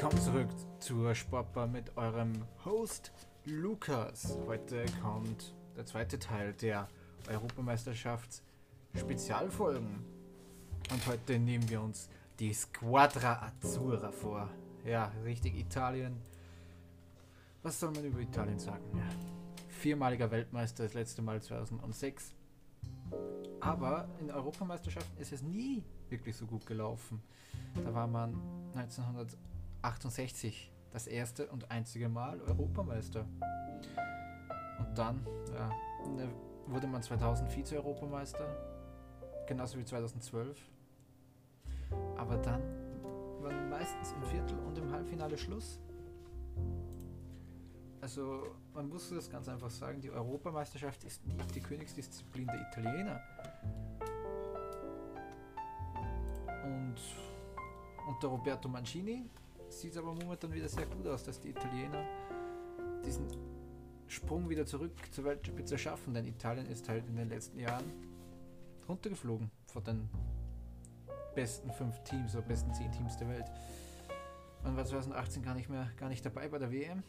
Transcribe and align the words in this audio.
Willkommen 0.00 0.22
zurück 0.22 0.48
zur 0.78 1.12
Sportbar 1.12 1.66
mit 1.66 1.96
eurem 1.96 2.44
Host 2.64 3.10
Lukas. 3.44 4.38
Heute 4.46 4.86
kommt 5.02 5.56
der 5.76 5.86
zweite 5.86 6.20
Teil 6.20 6.52
der 6.52 6.86
Europameisterschaft 7.28 8.44
Spezialfolgen. 8.96 10.04
Und 10.92 11.04
heute 11.08 11.40
nehmen 11.40 11.68
wir 11.68 11.82
uns 11.82 12.08
die 12.38 12.52
Squadra 12.54 13.42
Azzurra 13.42 14.12
vor. 14.12 14.48
Ja, 14.84 15.10
richtig 15.24 15.56
Italien. 15.56 16.22
Was 17.64 17.80
soll 17.80 17.90
man 17.90 18.04
über 18.04 18.20
Italien 18.20 18.60
sagen? 18.60 18.84
Ja. 18.96 19.02
Viermaliger 19.66 20.30
Weltmeister, 20.30 20.84
das 20.84 20.94
letzte 20.94 21.22
Mal 21.22 21.42
2006. 21.42 22.34
Aber 23.58 24.08
in 24.20 24.30
Europameisterschaften 24.30 25.20
ist 25.20 25.32
es 25.32 25.42
nie 25.42 25.82
wirklich 26.08 26.36
so 26.36 26.46
gut 26.46 26.64
gelaufen. 26.66 27.20
Da 27.74 27.92
war 27.92 28.06
man 28.06 28.40
1968 29.82 30.72
das 30.92 31.06
erste 31.06 31.46
und 31.48 31.70
einzige 31.70 32.08
Mal 32.08 32.40
Europameister. 32.42 33.26
Und 34.78 34.96
dann 34.96 35.26
ja, 35.54 35.68
ne, 36.08 36.28
wurde 36.66 36.86
man 36.86 37.02
2000 37.02 37.50
Vize-Europameister, 37.50 38.46
genauso 39.46 39.78
wie 39.78 39.84
2012. 39.84 40.58
Aber 42.16 42.36
dann 42.38 42.62
war 43.40 43.52
meistens 43.52 44.12
im 44.12 44.22
Viertel 44.24 44.58
und 44.60 44.76
im 44.78 44.90
Halbfinale 44.90 45.38
Schluss. 45.38 45.80
Also 48.00 48.56
man 48.74 48.88
muss 48.88 49.10
das 49.10 49.28
ganz 49.30 49.48
einfach 49.48 49.70
sagen, 49.70 50.00
die 50.00 50.10
Europameisterschaft 50.10 51.04
ist 51.04 51.26
nicht 51.26 51.54
die 51.54 51.60
Königsdisziplin 51.60 52.46
der 52.46 52.60
Italiener. 52.70 53.20
Und 56.64 56.96
unter 58.08 58.28
Roberto 58.28 58.68
Mancini 58.68 59.28
sieht 59.80 59.92
es 59.92 59.98
aber 59.98 60.12
momentan 60.12 60.52
wieder 60.52 60.68
sehr 60.68 60.86
gut 60.86 61.06
aus, 61.06 61.24
dass 61.24 61.40
die 61.40 61.50
Italiener 61.50 62.04
diesen 63.04 63.28
Sprung 64.08 64.48
wieder 64.48 64.66
zurück 64.66 64.92
zur 65.10 65.24
Weltspitze 65.24 65.78
schaffen, 65.78 66.14
denn 66.14 66.24
Italien 66.24 66.66
ist 66.66 66.88
halt 66.88 67.06
in 67.08 67.16
den 67.16 67.28
letzten 67.28 67.58
Jahren 67.60 67.84
runtergeflogen 68.88 69.50
von 69.66 69.84
den 69.84 70.08
besten 71.34 71.70
fünf 71.72 72.02
Teams 72.04 72.34
oder 72.34 72.46
besten 72.46 72.72
zehn 72.74 72.90
Teams 72.90 73.16
der 73.18 73.28
Welt. 73.28 73.46
Man 74.64 74.76
war 74.76 74.84
2018 74.84 75.42
gar 75.42 75.54
nicht 75.54 75.68
mehr 75.68 75.88
gar 75.96 76.08
nicht 76.08 76.24
dabei 76.24 76.48
bei 76.48 76.58
der 76.58 76.72
WM 76.72 77.02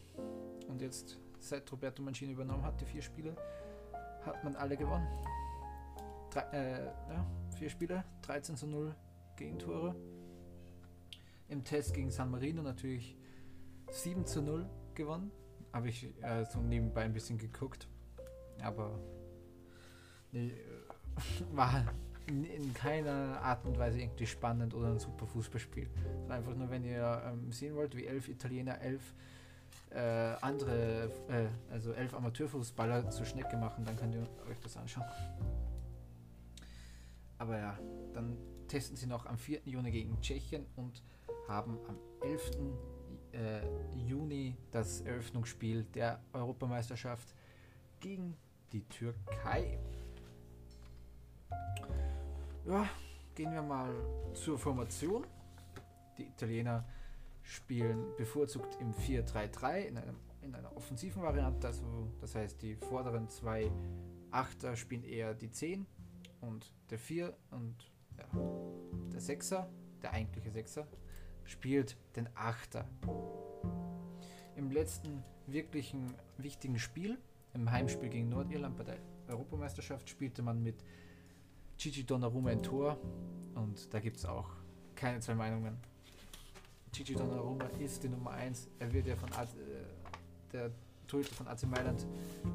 und 0.68 0.80
jetzt 0.80 1.18
seit 1.40 1.70
Roberto 1.72 2.02
Mancini 2.02 2.32
übernommen 2.32 2.64
hat, 2.64 2.80
die 2.80 2.84
vier 2.84 3.02
Spiele, 3.02 3.34
hat 4.24 4.44
man 4.44 4.54
alle 4.54 4.76
gewonnen. 4.76 5.08
Drei, 6.30 6.42
äh, 6.52 6.84
ja, 6.84 7.26
vier 7.56 7.70
Spiele, 7.70 8.04
13 8.22 8.56
zu 8.56 8.66
0 8.66 8.94
Gegentore. 9.36 9.96
Im 11.50 11.64
Test 11.64 11.94
gegen 11.94 12.10
San 12.10 12.30
Marino 12.30 12.62
natürlich 12.62 13.16
7 13.90 14.24
zu 14.24 14.40
0 14.40 14.68
gewonnen. 14.94 15.30
Habe 15.72 15.88
ich 15.88 16.08
äh, 16.22 16.44
so 16.44 16.60
nebenbei 16.60 17.02
ein 17.02 17.12
bisschen 17.12 17.38
geguckt. 17.38 17.86
Aber 18.62 18.98
nee, 20.32 20.52
war 21.52 21.84
in 22.26 22.72
keiner 22.74 23.40
Art 23.42 23.64
und 23.66 23.78
Weise 23.78 24.00
irgendwie 24.00 24.26
spannend 24.26 24.74
oder 24.74 24.88
ein 24.88 24.98
super 24.98 25.26
Fußballspiel. 25.26 25.88
War 26.28 26.36
einfach 26.36 26.54
nur, 26.54 26.70
wenn 26.70 26.84
ihr 26.84 27.22
ähm, 27.26 27.50
sehen 27.50 27.74
wollt, 27.74 27.96
wie 27.96 28.06
elf 28.06 28.28
Italiener 28.28 28.80
elf 28.80 29.14
äh, 29.90 29.98
andere, 30.40 31.10
äh, 31.28 31.72
also 31.72 31.92
elf 31.92 32.14
Amateurfußballer 32.14 33.10
zur 33.10 33.26
Schnecke 33.26 33.56
machen, 33.56 33.84
dann 33.84 33.96
könnt 33.96 34.14
ihr 34.14 34.22
euch 34.48 34.60
das 34.60 34.76
anschauen. 34.76 35.06
Aber 37.38 37.58
ja, 37.58 37.78
dann 38.14 38.36
testen 38.68 38.96
sie 38.96 39.06
noch 39.06 39.26
am 39.26 39.38
4. 39.38 39.62
Juni 39.64 39.90
gegen 39.90 40.20
Tschechien 40.20 40.66
und 40.76 41.02
haben 41.48 41.78
am 41.88 41.98
11. 42.22 42.50
Äh, 43.32 43.60
Juni 43.96 44.56
das 44.70 45.02
Eröffnungsspiel 45.02 45.84
der 45.94 46.20
Europameisterschaft 46.32 47.34
gegen 48.00 48.36
die 48.72 48.82
Türkei. 48.88 49.78
Ja, 52.66 52.88
gehen 53.34 53.52
wir 53.52 53.62
mal 53.62 53.90
zur 54.34 54.58
Formation. 54.58 55.26
Die 56.18 56.24
Italiener 56.24 56.84
spielen 57.42 58.14
bevorzugt 58.16 58.76
im 58.80 58.92
4-3-3 58.92 59.80
in, 59.82 60.00
in 60.42 60.54
einer 60.54 60.76
offensiven 60.76 61.22
Variante. 61.22 61.68
Also, 61.68 62.12
das 62.20 62.34
heißt, 62.34 62.60
die 62.62 62.76
vorderen 62.76 63.28
zwei 63.28 63.70
Achter 64.30 64.76
spielen 64.76 65.04
eher 65.04 65.34
die 65.34 65.50
10 65.50 65.86
und 66.40 66.72
der 66.90 66.98
4 66.98 67.36
und 67.50 67.90
ja, 68.18 68.24
der 69.12 69.20
6er, 69.20 69.66
der 70.02 70.12
eigentliche 70.12 70.50
6er, 70.50 70.86
spielt 71.50 71.96
den 72.16 72.28
Achter. 72.34 72.86
Im 74.56 74.70
letzten 74.70 75.22
wirklichen 75.46 76.14
wichtigen 76.38 76.78
Spiel, 76.78 77.18
im 77.54 77.70
Heimspiel 77.70 78.08
gegen 78.08 78.28
Nordirland 78.28 78.76
bei 78.76 78.84
der 78.84 78.98
Europameisterschaft, 79.28 80.08
spielte 80.08 80.42
man 80.42 80.62
mit 80.62 80.84
Gigi 81.76 82.04
Donnarumma 82.04 82.50
ein 82.50 82.62
Tor 82.62 82.98
und 83.54 83.92
da 83.92 84.00
gibt 84.00 84.18
es 84.18 84.24
auch 84.24 84.48
keine 84.94 85.20
zwei 85.20 85.34
Meinungen. 85.34 85.76
Gigi 86.92 87.14
Donnarumma 87.14 87.64
ist 87.78 88.02
die 88.02 88.08
Nummer 88.08 88.30
1. 88.30 88.68
Er 88.78 88.92
wird 88.92 89.06
ja 89.06 89.16
von 89.16 89.32
AC, 89.32 89.48
äh, 89.48 89.84
der 90.52 90.70
Torhüter 91.06 91.34
von 91.34 91.48
AC 91.48 91.64
Mailand 91.64 92.06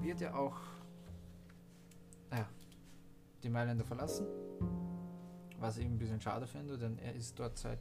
wird 0.02 0.22
ja 0.22 0.36
auch 0.36 0.58
ja, 2.32 2.48
die 3.44 3.50
Mailänder 3.50 3.84
verlassen. 3.84 4.26
Was 5.60 5.78
ich 5.78 5.86
ein 5.86 5.98
bisschen 5.98 6.22
schade 6.22 6.48
finde, 6.48 6.78
denn 6.78 6.98
er 7.00 7.16
ist 7.16 7.40
dort 7.40 7.58
seit 7.58 7.80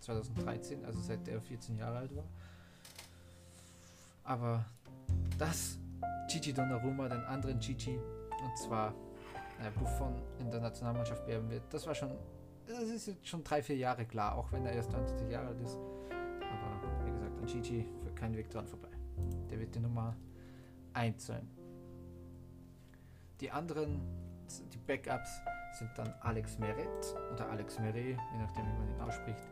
2013, 0.00 0.84
also 0.84 1.00
seit 1.00 1.26
er 1.28 1.40
14 1.40 1.76
Jahre 1.76 1.98
alt 1.98 2.16
war. 2.16 2.24
Aber 4.24 4.64
dass 5.38 5.78
Gigi 6.28 6.52
Donnarumma 6.52 7.08
den 7.08 7.24
anderen 7.24 7.58
Gigi, 7.58 7.98
und 7.98 8.58
zwar 8.58 8.94
äh, 9.60 9.70
Buffon 9.78 10.22
in 10.38 10.50
der 10.50 10.60
Nationalmannschaft 10.60 11.24
beerben 11.26 11.50
wird, 11.50 11.62
das 11.70 11.86
war 11.86 11.94
schon, 11.94 12.10
das 12.66 12.84
ist 12.84 13.06
jetzt 13.06 13.26
schon 13.26 13.42
drei, 13.42 13.62
vier 13.62 13.76
Jahre 13.76 14.04
klar, 14.04 14.36
auch 14.36 14.50
wenn 14.52 14.64
er 14.64 14.72
erst 14.72 14.92
90 14.92 15.30
Jahre 15.30 15.48
alt 15.48 15.60
ist. 15.60 15.76
Aber 15.76 17.04
wie 17.04 17.10
gesagt, 17.10 17.38
an 17.38 17.46
Gigi 17.46 17.86
führt 18.02 18.16
kein 18.16 18.36
Weg 18.36 18.50
dran 18.50 18.66
vorbei. 18.66 18.90
Der 19.50 19.58
wird 19.58 19.74
die 19.74 19.80
Nummer 19.80 20.16
1 20.92 21.26
sein. 21.26 21.48
Die 23.40 23.50
anderen, 23.50 24.00
die 24.72 24.78
Backups, 24.78 25.40
sind 25.72 25.90
dann 25.96 26.12
Alex 26.20 26.58
Meret 26.58 27.14
oder 27.32 27.48
Alex 27.48 27.78
Meret, 27.78 28.18
je 28.32 28.38
nachdem 28.38 28.66
wie 28.66 28.78
man 28.78 28.88
ihn 28.88 29.00
ausspricht, 29.00 29.48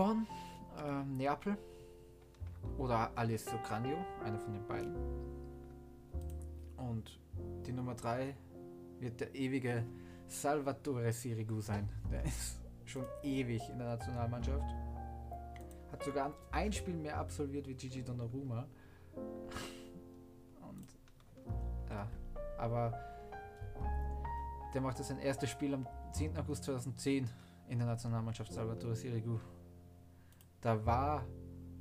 von 0.00 0.26
äh, 0.78 1.04
Neapel 1.04 1.58
oder 2.78 3.10
Alessio 3.14 3.58
Cranio, 3.62 3.98
einer 4.24 4.38
von 4.38 4.54
den 4.54 4.66
beiden. 4.66 4.94
Und 6.78 7.20
die 7.66 7.72
Nummer 7.72 7.94
3 7.94 8.34
wird 8.98 9.20
der 9.20 9.34
ewige 9.34 9.84
Salvatore 10.26 11.12
Sirigu 11.12 11.60
sein. 11.60 11.86
Der 12.10 12.24
ist 12.24 12.62
schon 12.86 13.04
ewig 13.22 13.60
in 13.68 13.76
der 13.76 13.88
Nationalmannschaft. 13.88 14.64
Hat 15.92 16.02
sogar 16.02 16.32
ein 16.50 16.72
Spiel 16.72 16.96
mehr 16.96 17.18
absolviert 17.18 17.68
wie 17.68 17.74
Gigi 17.74 18.02
Donnarumma. 18.02 18.66
Und 20.62 20.88
ja, 21.90 22.08
aber 22.56 22.98
der 24.72 24.80
machte 24.80 25.04
sein 25.04 25.18
erstes 25.18 25.50
Spiel 25.50 25.74
am 25.74 25.86
10. 26.14 26.38
August 26.38 26.64
2010 26.64 27.28
in 27.68 27.78
der 27.78 27.86
Nationalmannschaft 27.86 28.50
Salvatore 28.50 28.96
Sirigu. 28.96 29.38
Da 30.60 30.84
war 30.84 31.24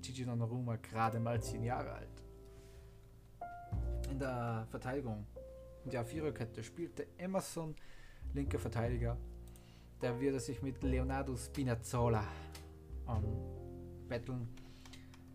Gigi 0.02 0.26
Donnarumma 0.26 0.78
gerade 0.78 1.20
mal 1.20 1.42
10 1.42 1.64
Jahre 1.64 1.92
alt. 1.92 2.24
In 4.10 4.20
der 4.20 4.66
Verteidigung, 4.70 5.28
in 5.84 5.92
der 5.92 6.06
Viererkette, 6.06 6.64
spielte 6.64 7.08
Emerson, 7.18 7.76
linker 8.34 8.58
Verteidiger. 8.58 9.18
Da 10.00 10.18
wird 10.20 10.36
er 10.36 10.40
sich 10.40 10.62
mit 10.62 10.82
Leonardo 10.82 11.36
Spinazzola 11.36 12.24
ähm, 13.08 14.08
betteln. 14.08 14.48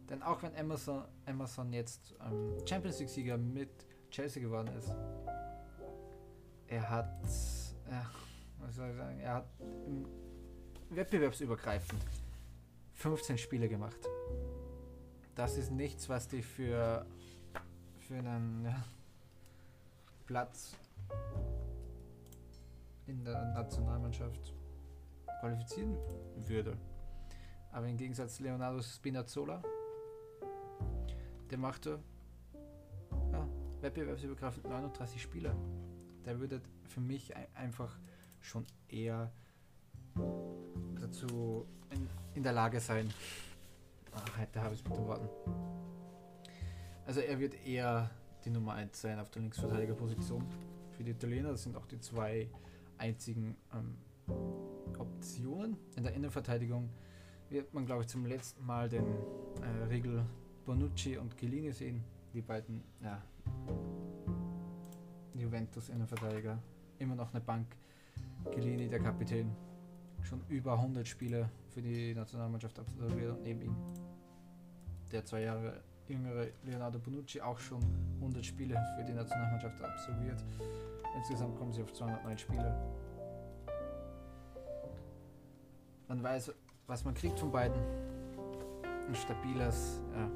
Denn 0.09 0.23
auch 0.23 0.43
wenn 0.43 0.55
Emerson, 0.55 1.05
Emerson 1.27 1.73
jetzt 1.73 2.15
ähm, 2.27 2.57
Champions 2.67 2.99
League-Sieger 2.99 3.37
mit 3.37 3.87
Chelsea 4.11 4.43
geworden 4.43 4.69
ist, 4.79 4.95
er 6.67 6.89
hat, 6.89 7.23
ja, 7.91 8.11
was 8.59 8.75
soll 8.75 8.91
ich 8.91 8.97
sagen, 8.97 9.21
er 9.21 9.35
hat 9.35 9.49
wettbewerbsübergreifend 10.91 12.01
15 13.05 13.37
Spiele 13.37 13.69
gemacht. 13.69 14.09
Das 15.35 15.59
ist 15.59 15.71
nichts, 15.71 16.09
was 16.09 16.27
dich 16.27 16.47
für, 16.47 17.05
für 17.99 18.15
einen 18.15 18.65
ja, 18.65 18.83
Platz 20.25 20.75
in 23.07 23.23
der 23.23 23.45
Nationalmannschaft 23.53 24.55
qualifizieren 25.41 25.99
würde. 26.47 26.79
Aber 27.73 27.87
im 27.89 27.99
Gegensatz 27.99 28.37
zu 28.37 28.43
Leonardo 28.45 28.81
Spinazzola, 28.81 29.63
der 31.51 31.59
machte 31.59 31.99
ja, 33.33 33.47
wettbewerbsübergreifend 33.83 34.67
39 34.67 35.21
Spiele. 35.21 35.55
Der 36.25 36.41
würde 36.41 36.63
für 36.85 37.01
mich 37.01 37.37
einfach 37.55 37.99
schon 38.41 38.65
eher 38.89 39.31
dazu 40.99 41.67
in, 41.91 42.09
in 42.35 42.43
der 42.43 42.53
Lage 42.53 42.81
sein, 42.81 43.13
Ach, 44.17 44.39
heute 44.39 44.63
habe 44.63 44.75
ich 44.75 44.81
es 44.81 44.89
mit 44.89 44.97
den 44.97 45.07
Worten. 45.07 45.29
Also 47.07 47.21
er 47.21 47.39
wird 47.41 47.55
eher 47.67 48.11
die 48.45 48.51
Nummer 48.51 48.75
1 48.75 49.01
sein 49.01 49.19
auf 49.19 49.31
der 49.31 49.43
Linksverteidigerposition 49.43 50.45
für 50.93 51.03
die 51.03 51.11
Italiener. 51.11 51.51
Das 51.51 51.65
sind 51.65 51.77
auch 51.77 51.87
die 51.87 51.99
zwei 51.99 52.49
einzigen 52.97 53.57
ähm, 53.73 53.97
Optionen. 54.99 55.77
In 55.97 56.05
der 56.05 56.15
Innenverteidigung 56.15 56.91
wird 57.51 57.75
man, 57.75 57.87
glaube 57.87 58.03
ich, 58.03 58.09
zum 58.09 58.25
letzten 58.25 58.65
Mal 58.65 58.89
den 58.89 59.05
äh, 59.05 59.85
Riegel 59.91 60.25
Bonucci 60.65 61.19
und 61.19 61.37
Chiellini 61.37 61.73
sehen. 61.73 62.05
Die 62.33 62.41
beiden 62.41 62.85
ja, 63.03 63.21
Juventus-Innenverteidiger. 65.35 66.59
Immer 66.99 67.17
noch 67.17 67.33
eine 67.33 67.41
Bank. 67.41 67.67
Chiellini, 68.53 68.89
der 68.89 69.01
Kapitän, 69.01 69.51
schon 70.23 70.41
über 70.49 70.75
100 70.75 71.07
Spiele 71.07 71.51
für 71.75 71.83
die 71.83 72.15
Nationalmannschaft 72.15 72.79
absolviert 72.79 73.33
und 73.33 73.43
neben 73.43 73.63
ihm 73.63 73.77
der 75.11 75.25
zwei 75.25 75.43
Jahre 75.43 75.83
jüngere 76.09 76.47
Leonardo 76.63 76.99
Bonucci 77.01 77.41
auch 77.41 77.59
schon 77.59 77.83
100 78.21 78.45
Spiele 78.45 78.81
für 78.97 79.05
die 79.05 79.13
Nationalmannschaft 79.13 79.83
absolviert. 79.83 80.45
Insgesamt 81.17 81.57
kommen 81.57 81.73
sie 81.73 81.83
auf 81.83 81.93
209 81.93 82.39
Spiele. 82.39 82.75
Man 86.09 86.23
weiß, 86.23 86.53
was 86.87 87.05
man 87.05 87.15
kriegt 87.15 87.39
von 87.39 87.51
beiden. 87.51 87.81
Ein 89.09 89.15
stabiles, 89.15 90.01
ja, 90.15 90.31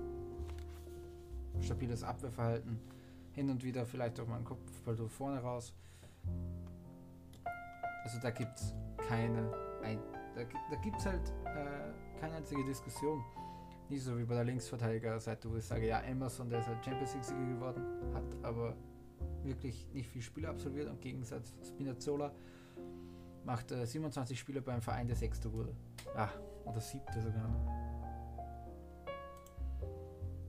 stabiles 1.63 2.03
Abwehrverhalten. 2.03 2.79
Hin 3.33 3.51
und 3.51 3.63
wieder 3.63 3.87
vielleicht 3.87 4.19
auch 4.19 4.27
mal 4.27 4.39
ein 4.39 4.45
Kopfball 4.45 4.97
vorne 5.09 5.41
raus. 5.41 5.73
Also 8.05 8.19
da 8.21 8.31
gibt 8.31 8.59
es 8.59 8.75
keine, 9.09 9.53
ein, 9.83 10.01
da, 10.39 10.45
da 10.71 10.77
gibt 10.77 10.99
es 10.99 11.07
halt 11.07 11.33
äh, 11.45 12.21
keine 12.21 12.37
einzige 12.37 12.65
Diskussion. 12.65 13.25
Nicht 13.89 14.03
so 14.03 14.17
wie 14.19 14.25
bei 14.25 14.35
der 14.35 14.45
Linksverteidigerseite, 14.45 15.51
wo 15.51 15.57
ich 15.57 15.65
sage, 15.65 15.87
ja, 15.87 16.01
Emerson, 16.01 16.49
der 16.51 16.61
ist 16.61 16.69
halt 16.69 16.85
Champions 16.85 17.15
League-Sieger 17.15 17.47
geworden, 17.47 18.15
hat 18.15 18.25
aber 18.43 18.77
wirklich 19.43 19.89
nicht 19.93 20.09
viel 20.09 20.23
Spiele 20.23 20.49
absolviert. 20.49 20.89
Im 20.89 21.01
Gegensatz 21.01 21.55
Spinazzola 21.67 22.33
macht 23.45 23.73
äh, 23.73 23.87
27 23.87 24.39
Spiele 24.39 24.61
beim 24.61 24.83
Verein, 24.83 25.07
der 25.07 25.17
Sechste 25.17 25.53
wurde. 25.53 25.75
Ah, 26.15 26.29
oder 26.65 26.81
Siebte 26.81 27.21
sogar. 27.21 27.49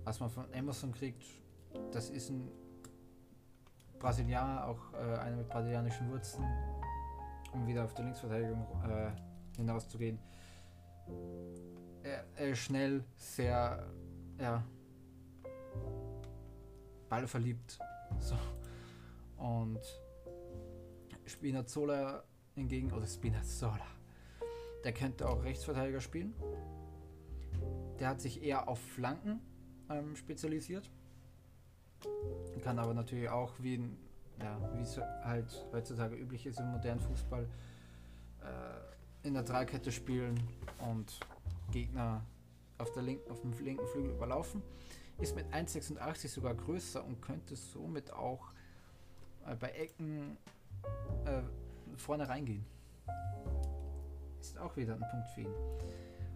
Was 0.03 0.19
man 0.19 0.29
von 0.29 0.51
Emerson 0.53 0.91
kriegt, 0.91 1.23
das 1.91 2.09
ist 2.09 2.29
ein 2.29 2.51
Brasilianer, 3.99 4.65
auch 4.67 4.93
äh, 4.93 5.17
einer 5.19 5.37
mit 5.37 5.49
brasilianischen 5.49 6.09
Wurzeln, 6.09 6.45
um 7.53 7.65
wieder 7.67 7.85
auf 7.85 7.93
die 7.93 8.01
Linksverteidigung 8.01 8.65
äh, 8.83 9.11
hinauszugehen. 9.59 10.19
Er, 12.03 12.49
ist 12.49 12.59
schnell, 12.59 13.03
sehr, 13.15 13.91
ja, 14.39 14.63
ballverliebt. 17.09 17.79
So. 18.19 18.35
Und 19.37 19.81
Spinazzola 21.25 22.23
hingegen, 22.55 22.91
oder 22.91 23.05
Spinazzola, 23.05 23.85
der 24.83 24.93
könnte 24.93 25.27
auch 25.27 25.43
Rechtsverteidiger 25.43 26.01
spielen. 26.01 26.33
Der 27.99 28.09
hat 28.09 28.21
sich 28.21 28.41
eher 28.41 28.67
auf 28.67 28.79
Flanken 28.79 29.41
ähm, 29.89 30.15
spezialisiert. 30.15 30.89
Kann 32.63 32.79
aber 32.79 32.93
natürlich 32.93 33.29
auch, 33.29 33.53
wie, 33.59 33.89
ja, 34.39 34.73
wie 34.73 34.81
es 34.81 34.97
halt 34.97 35.67
heutzutage 35.71 36.15
üblich 36.15 36.45
ist 36.45 36.59
im 36.59 36.71
modernen 36.71 36.99
Fußball, 36.99 37.43
äh, 37.43 37.47
in 39.29 39.35
der 39.35 39.43
Dreikette 39.43 39.91
spielen 39.91 40.41
und 40.79 41.19
Gegner 41.71 42.25
auf, 42.79 42.91
der 42.93 43.03
linken, 43.03 43.29
auf 43.29 43.39
dem 43.41 43.53
linken 43.63 43.85
Flügel 43.85 44.09
überlaufen. 44.09 44.63
Ist 45.19 45.35
mit 45.35 45.45
1,86 45.53 46.29
sogar 46.29 46.55
größer 46.55 47.05
und 47.05 47.21
könnte 47.21 47.55
somit 47.55 48.11
auch 48.11 48.51
äh, 49.45 49.55
bei 49.55 49.69
Ecken 49.69 50.35
äh, 51.25 51.43
vorne 51.95 52.27
reingehen. 52.27 52.65
Ist 54.39 54.57
auch 54.57 54.75
wieder 54.75 54.95
ein 54.95 55.05
Punkt 55.11 55.29
für 55.35 55.41
ihn. 55.41 55.53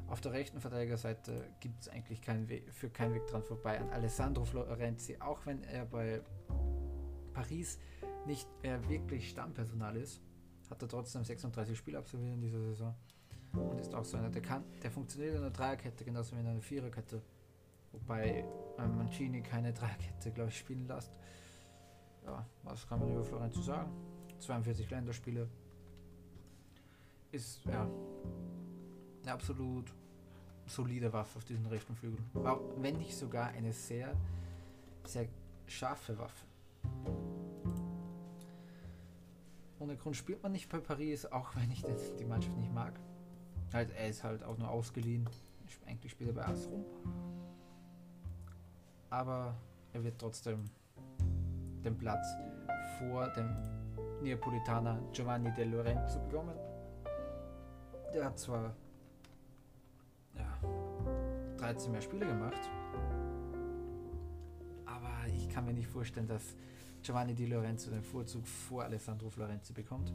Auf 0.07 0.21
der 0.21 0.33
rechten 0.33 0.61
Verteidigerseite 0.61 1.47
gibt 1.61 1.81
es 1.81 1.89
eigentlich 1.89 2.21
keinen 2.21 2.47
Weg, 2.47 2.71
für 2.71 2.89
keinen 2.91 3.15
Weg 3.15 3.25
dran 3.25 3.41
vorbei 3.41 3.79
an 3.79 3.89
Alessandro 3.89 4.45
Florenzi, 4.45 5.17
auch 5.19 5.43
wenn 5.47 5.63
er 5.63 5.85
bei 5.85 6.21
Paris 7.33 7.79
nicht 8.27 8.47
mehr 8.61 8.87
wirklich 8.87 9.29
Stammpersonal 9.29 9.95
ist, 9.97 10.21
hat 10.73 10.81
er 10.81 10.87
trotzdem 10.87 11.23
36 11.23 11.77
Spiele 11.77 11.99
absolviert 11.99 12.33
in 12.33 12.41
dieser 12.41 12.59
Saison 12.59 12.95
und 13.53 13.79
ist 13.79 13.93
auch 13.93 14.03
so 14.03 14.17
einer, 14.17 14.31
der 14.31 14.41
kann, 14.41 14.63
der 14.81 14.89
funktioniert 14.89 15.35
in 15.35 15.41
einer 15.41 15.51
Dreierkette 15.51 16.03
genauso 16.03 16.35
wie 16.35 16.39
in 16.39 16.47
einer 16.47 16.61
Viererkette, 16.61 17.21
wobei 17.91 18.43
Mancini 18.77 19.43
keine 19.43 19.71
Dreierkette, 19.71 20.31
glaube 20.31 20.49
ich, 20.49 20.57
spielen 20.57 20.87
lässt. 20.87 21.11
Ja, 22.25 22.43
was 22.63 22.87
kann 22.87 22.99
man 22.99 23.11
über 23.11 23.23
Florenzi 23.23 23.61
sagen? 23.61 23.91
42 24.39 24.89
Länderspiele. 24.89 25.47
Ist 27.31 27.63
ja 27.65 27.87
eine 29.21 29.31
absolut 29.31 29.93
solide 30.65 31.13
Waffe 31.13 31.37
auf 31.37 31.45
diesem 31.45 31.67
rechten 31.67 31.95
Flügel. 31.95 32.17
Wenn 32.77 32.97
nicht 32.97 33.15
sogar 33.15 33.49
eine 33.49 33.73
sehr, 33.73 34.15
sehr 35.05 35.27
scharfe 35.67 36.17
Waffe. 36.17 36.47
Ohne 39.83 39.97
Grund 39.97 40.15
spielt 40.15 40.41
man 40.41 40.53
nicht 40.53 40.69
bei 40.69 40.79
Paris, 40.79 41.25
auch 41.25 41.57
wenn 41.57 41.69
ich 41.69 41.83
die 42.17 42.23
Mannschaft 42.23 42.55
nicht 42.55 42.73
mag. 42.73 42.97
Halt, 43.73 43.91
er 43.91 44.07
ist 44.07 44.23
halt 44.23 44.41
auch 44.41 44.57
nur 44.57 44.69
ausgeliehen. 44.69 45.27
Eigentlich 45.85 46.13
spielt 46.13 46.29
er 46.29 46.35
bei 46.35 46.45
AS. 46.47 46.69
Aber 49.09 49.53
er 49.91 50.01
wird 50.05 50.17
trotzdem 50.17 50.63
den 51.83 51.97
Platz 51.97 52.25
vor 52.97 53.27
dem 53.33 53.53
Neapolitaner 54.21 55.01
Giovanni 55.11 55.51
De 55.53 55.65
Lorenzo 55.65 56.21
bekommen. 56.29 56.55
Der 58.13 58.23
hat 58.23 58.39
zwar 58.39 58.73
ja, 60.37 60.59
13 61.57 61.91
mehr 61.91 62.01
Spiele 62.01 62.25
gemacht, 62.25 62.69
aber 64.85 65.27
ich 65.27 65.49
kann 65.49 65.65
mir 65.65 65.73
nicht 65.73 65.89
vorstellen, 65.89 66.27
dass 66.27 66.55
Giovanni 67.03 67.33
Di 67.33 67.45
Lorenzo 67.45 67.91
den 67.91 68.01
Vorzug 68.01 68.47
vor 68.47 68.83
Alessandro 68.83 69.29
Florenzi 69.29 69.73
bekommt. 69.73 70.13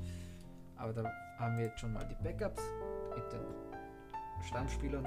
Aber 0.77 0.93
da 0.93 1.05
haben 1.39 1.59
wir 1.59 1.67
jetzt 1.67 1.81
schon 1.81 1.93
mal 1.93 2.05
die 2.07 2.23
Backups 2.23 2.63
mit 3.15 3.33
den 3.33 3.45
Stammspielern. 4.43 5.07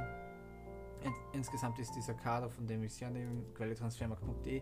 insgesamt 1.33 1.79
ist 1.79 1.95
dieser 1.95 2.13
Kader, 2.13 2.49
von 2.49 2.67
dem 2.67 2.83
ich 2.83 2.99
ja 2.99 3.09
nehme, 3.09 3.43
quelletransfermarkt.de, 3.55 4.61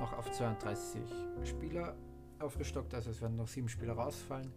noch 0.00 0.12
auf 0.14 0.30
32 0.30 1.02
Spieler 1.44 1.94
aufgestockt, 2.38 2.94
also 2.94 3.10
es 3.10 3.20
werden 3.20 3.36
noch 3.36 3.48
sieben 3.48 3.68
Spieler 3.68 3.94
rausfallen. 3.94 4.50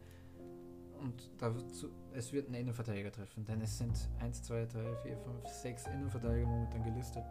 Und 1.02 1.30
da 1.38 1.54
wird 1.54 1.76
zu, 1.76 1.90
es 2.14 2.32
wird 2.32 2.48
einen 2.48 2.56
Innenverteidiger 2.56 3.12
treffen, 3.12 3.46
denn 3.46 3.62
es 3.62 3.78
sind 3.78 4.10
1, 4.20 4.44
2, 4.44 4.66
3, 4.66 4.96
4, 5.04 5.18
5, 5.18 5.48
6 5.48 5.88
Innenverteidiger 5.88 6.48
momentan 6.48 6.84
gelistet. 6.84 7.26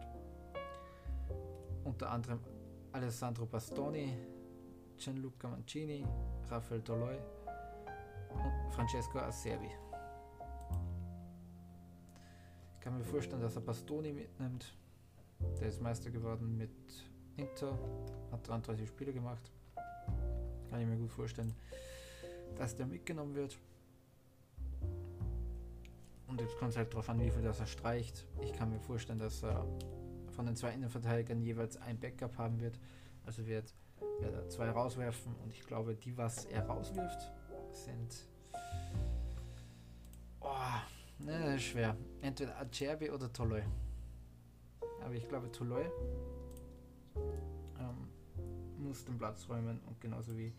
Unter 1.83 2.11
anderem 2.11 2.39
Alessandro 2.91 3.45
Bastoni, 3.45 4.13
Gianluca 4.97 5.47
Mancini, 5.47 6.05
Rafael 6.49 6.81
Toloi 6.81 7.17
und 8.33 8.73
Francesco 8.73 9.19
Acerbi. 9.19 9.69
Ich 12.73 12.79
kann 12.81 12.97
mir 12.97 13.03
vorstellen, 13.03 13.41
dass 13.41 13.55
er 13.55 13.61
Bastoni 13.61 14.11
mitnimmt. 14.11 14.73
Der 15.59 15.67
ist 15.67 15.81
Meister 15.81 16.09
geworden 16.09 16.57
mit 16.57 16.71
Inter, 17.35 17.77
hat 18.31 18.47
33 18.47 18.87
Spiele 18.87 19.13
gemacht. 19.13 19.51
Kann 20.69 20.81
ich 20.81 20.87
mir 20.87 20.97
gut 20.97 21.11
vorstellen, 21.11 21.53
dass 22.55 22.75
der 22.75 22.87
mitgenommen 22.87 23.35
wird. 23.35 23.57
Und 26.27 26.41
jetzt 26.41 26.57
kommt 26.57 26.71
es 26.71 26.77
halt 26.77 26.91
darauf 26.91 27.09
an, 27.09 27.19
wie 27.19 27.29
viel 27.29 27.43
das 27.43 27.59
er 27.59 27.67
streicht. 27.67 28.25
Ich 28.41 28.53
kann 28.53 28.69
mir 28.69 28.79
vorstellen, 28.79 29.19
dass 29.19 29.43
er 29.43 29.65
von 30.31 30.45
den 30.45 30.55
zwei 30.55 30.73
Innenverteidigern 30.73 31.41
jeweils 31.41 31.77
ein 31.77 31.99
Backup 31.99 32.37
haben 32.37 32.59
wird. 32.59 32.79
Also 33.25 33.45
wird 33.45 33.73
er 34.21 34.49
zwei 34.49 34.69
rauswerfen 34.69 35.35
und 35.43 35.53
ich 35.53 35.65
glaube, 35.65 35.95
die, 35.95 36.17
was 36.17 36.45
er 36.45 36.65
rauswirft, 36.65 37.31
sind. 37.71 38.27
Oh, 40.39 40.49
ne, 41.19 41.59
schwer. 41.59 41.95
Entweder 42.21 42.57
Acerbi 42.59 43.11
oder 43.11 43.31
Toloi. 43.31 43.61
Aber 45.03 45.13
ich 45.13 45.27
glaube, 45.27 45.51
Toloi 45.51 45.85
muss 48.87 49.05
den 49.05 49.17
Platz 49.17 49.47
räumen 49.49 49.79
und 49.87 49.99
genauso 49.99 50.37
wie 50.37 50.53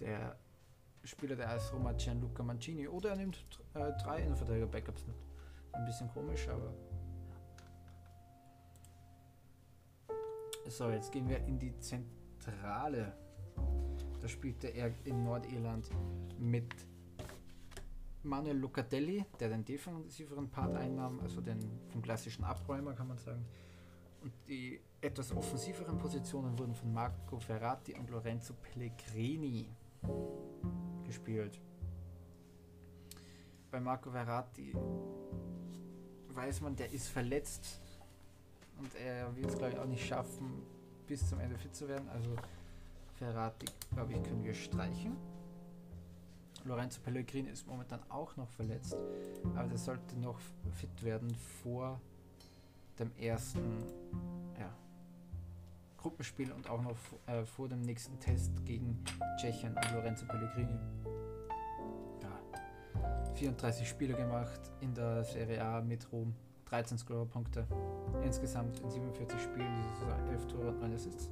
der 0.00 0.36
Spieler 1.04 1.36
der 1.36 1.50
AS 1.50 1.72
Roma 1.72 1.92
Gianluca 1.92 2.42
Mancini 2.42 2.88
oder 2.88 3.10
er 3.10 3.16
nimmt 3.16 3.44
äh, 3.74 3.92
drei 4.02 4.22
Innenverteidiger 4.22 4.66
Backups 4.66 5.06
mit. 5.06 5.16
Ein 5.72 5.84
bisschen 5.86 6.08
komisch, 6.08 6.48
aber 6.48 6.74
so, 10.68 10.90
jetzt 10.90 11.10
gehen 11.12 11.28
wir 11.28 11.38
in 11.46 11.58
die 11.58 11.76
Zentrale. 12.42 13.12
Da 14.20 14.28
spielte 14.28 14.68
er 14.68 14.92
in 15.04 15.22
Nordirland 15.22 15.88
mit 16.38 16.74
Manuel 18.24 18.56
Locatelli, 18.56 19.24
der 19.38 19.48
den 19.48 19.64
defensiveren 19.64 20.48
Part 20.50 20.76
einnahm, 20.76 21.20
also 21.20 21.40
den 21.40 21.58
vom 21.88 22.02
klassischen 22.02 22.44
Abräumer 22.44 22.94
kann 22.94 23.08
man 23.08 23.18
sagen. 23.18 23.44
Und 24.22 24.32
die 24.48 24.80
etwas 25.00 25.34
offensiveren 25.36 25.98
Positionen 25.98 26.56
wurden 26.58 26.74
von 26.74 26.92
Marco 26.92 27.38
Ferrati 27.40 27.94
und 27.94 28.10
Lorenzo 28.10 28.54
Pellegrini 28.54 29.68
gespielt. 31.04 31.60
Bei 33.70 33.80
Marco 33.80 34.10
Verratti 34.10 34.72
weiß 36.28 36.60
man, 36.60 36.76
der 36.76 36.92
ist 36.92 37.08
verletzt 37.08 37.80
und 38.78 38.94
er 38.94 39.34
wird 39.34 39.50
es 39.50 39.58
glaube 39.58 39.72
ich 39.72 39.78
auch 39.78 39.86
nicht 39.86 40.06
schaffen, 40.06 40.62
bis 41.12 41.28
zum 41.28 41.40
Ende 41.40 41.58
fit 41.58 41.76
zu 41.76 41.86
werden. 41.86 42.08
Also 42.08 42.34
Ferrati, 43.18 43.66
glaube 43.92 44.14
ich, 44.14 44.22
können 44.22 44.42
wir 44.42 44.54
streichen. 44.54 45.14
Lorenzo 46.64 47.02
Pellegrini 47.02 47.50
ist 47.50 47.66
momentan 47.66 48.00
auch 48.08 48.34
noch 48.38 48.48
verletzt, 48.48 48.96
aber 49.54 49.68
der 49.68 49.76
sollte 49.76 50.18
noch 50.18 50.38
fit 50.70 51.04
werden 51.04 51.28
vor 51.62 52.00
dem 52.98 53.10
ersten 53.18 53.60
ja, 54.58 54.74
Gruppenspiel 55.98 56.50
und 56.50 56.70
auch 56.70 56.80
noch 56.80 56.96
äh, 57.26 57.44
vor 57.44 57.68
dem 57.68 57.82
nächsten 57.82 58.18
Test 58.18 58.64
gegen 58.64 59.04
Tschechien 59.38 59.76
und 59.76 59.92
Lorenzo 59.92 60.24
Pellegrini. 60.24 60.78
Ja, 62.22 63.34
34 63.34 63.86
Spiele 63.86 64.14
gemacht 64.14 64.60
in 64.80 64.94
der 64.94 65.24
Serie 65.24 65.62
A 65.62 65.82
mit 65.82 66.10
Rom, 66.10 66.34
13 66.72 66.96
Scorerpunkte 66.96 67.66
insgesamt 68.24 68.80
in 68.80 68.90
47 68.90 69.40
Spielen, 69.40 69.70
diese 69.76 70.06
Saison 70.06 70.28
11 70.30 70.46
Tore 70.46 70.68
und 70.68 70.80
9 70.80 70.94
Assists. 70.94 71.30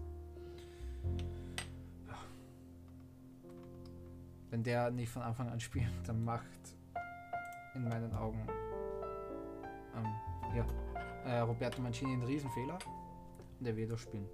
wenn 4.51 4.65
der 4.65 4.91
nicht 4.91 5.11
von 5.11 5.23
Anfang 5.23 5.49
an 5.49 5.61
spielt, 5.61 5.91
dann 6.05 6.25
macht 6.25 6.45
in 7.75 7.85
meinen 7.85 8.13
Augen 8.15 8.47
ähm, 9.97 10.57
ja, 10.57 10.67
äh, 11.25 11.39
Roberto 11.39 11.81
Mancini 11.81 12.13
einen 12.13 12.25
Riesenfehler 12.25 12.79
und 13.59 13.67
er 13.67 13.77
wird 13.77 13.99
spielen. 13.99 14.29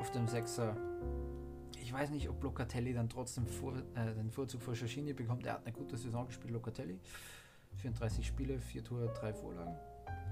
Auf 0.00 0.10
dem 0.10 0.26
Sechser, 0.26 0.74
ich 1.80 1.92
weiß 1.92 2.10
nicht, 2.10 2.28
ob 2.28 2.42
Locatelli 2.42 2.94
dann 2.94 3.08
trotzdem 3.08 3.46
vor, 3.46 3.74
äh, 3.94 4.14
den 4.14 4.30
Vorzug 4.30 4.62
vor 4.62 4.74
Schaschini 4.74 5.12
bekommt. 5.12 5.46
Er 5.46 5.54
hat 5.54 5.66
eine 5.66 5.72
gute 5.72 5.96
Saison 5.96 6.26
gespielt, 6.26 6.52
Locatelli. 6.52 6.98
34 7.76 8.26
Spiele, 8.26 8.58
4 8.58 8.84
Tore, 8.84 9.12
3 9.14 9.32
Vorlagen. 9.34 9.76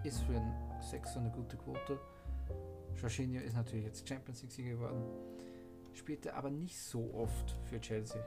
Ist 0.04 0.21
für 0.21 0.37
einen 0.37 0.54
Sechser 0.80 1.21
eine 1.21 1.30
gute 1.30 1.57
Quote. 1.57 1.99
Jorginho 2.97 3.40
ist 3.40 3.54
natürlich 3.54 3.87
jetzt 3.87 4.09
Champions 4.09 4.42
League-Sieger 4.42 4.71
geworden 4.71 5.02
spielte 5.99 6.35
aber 6.35 6.50
nicht 6.50 6.78
so 6.78 7.12
oft 7.14 7.57
für 7.68 7.80
Chelsea. 7.80 8.23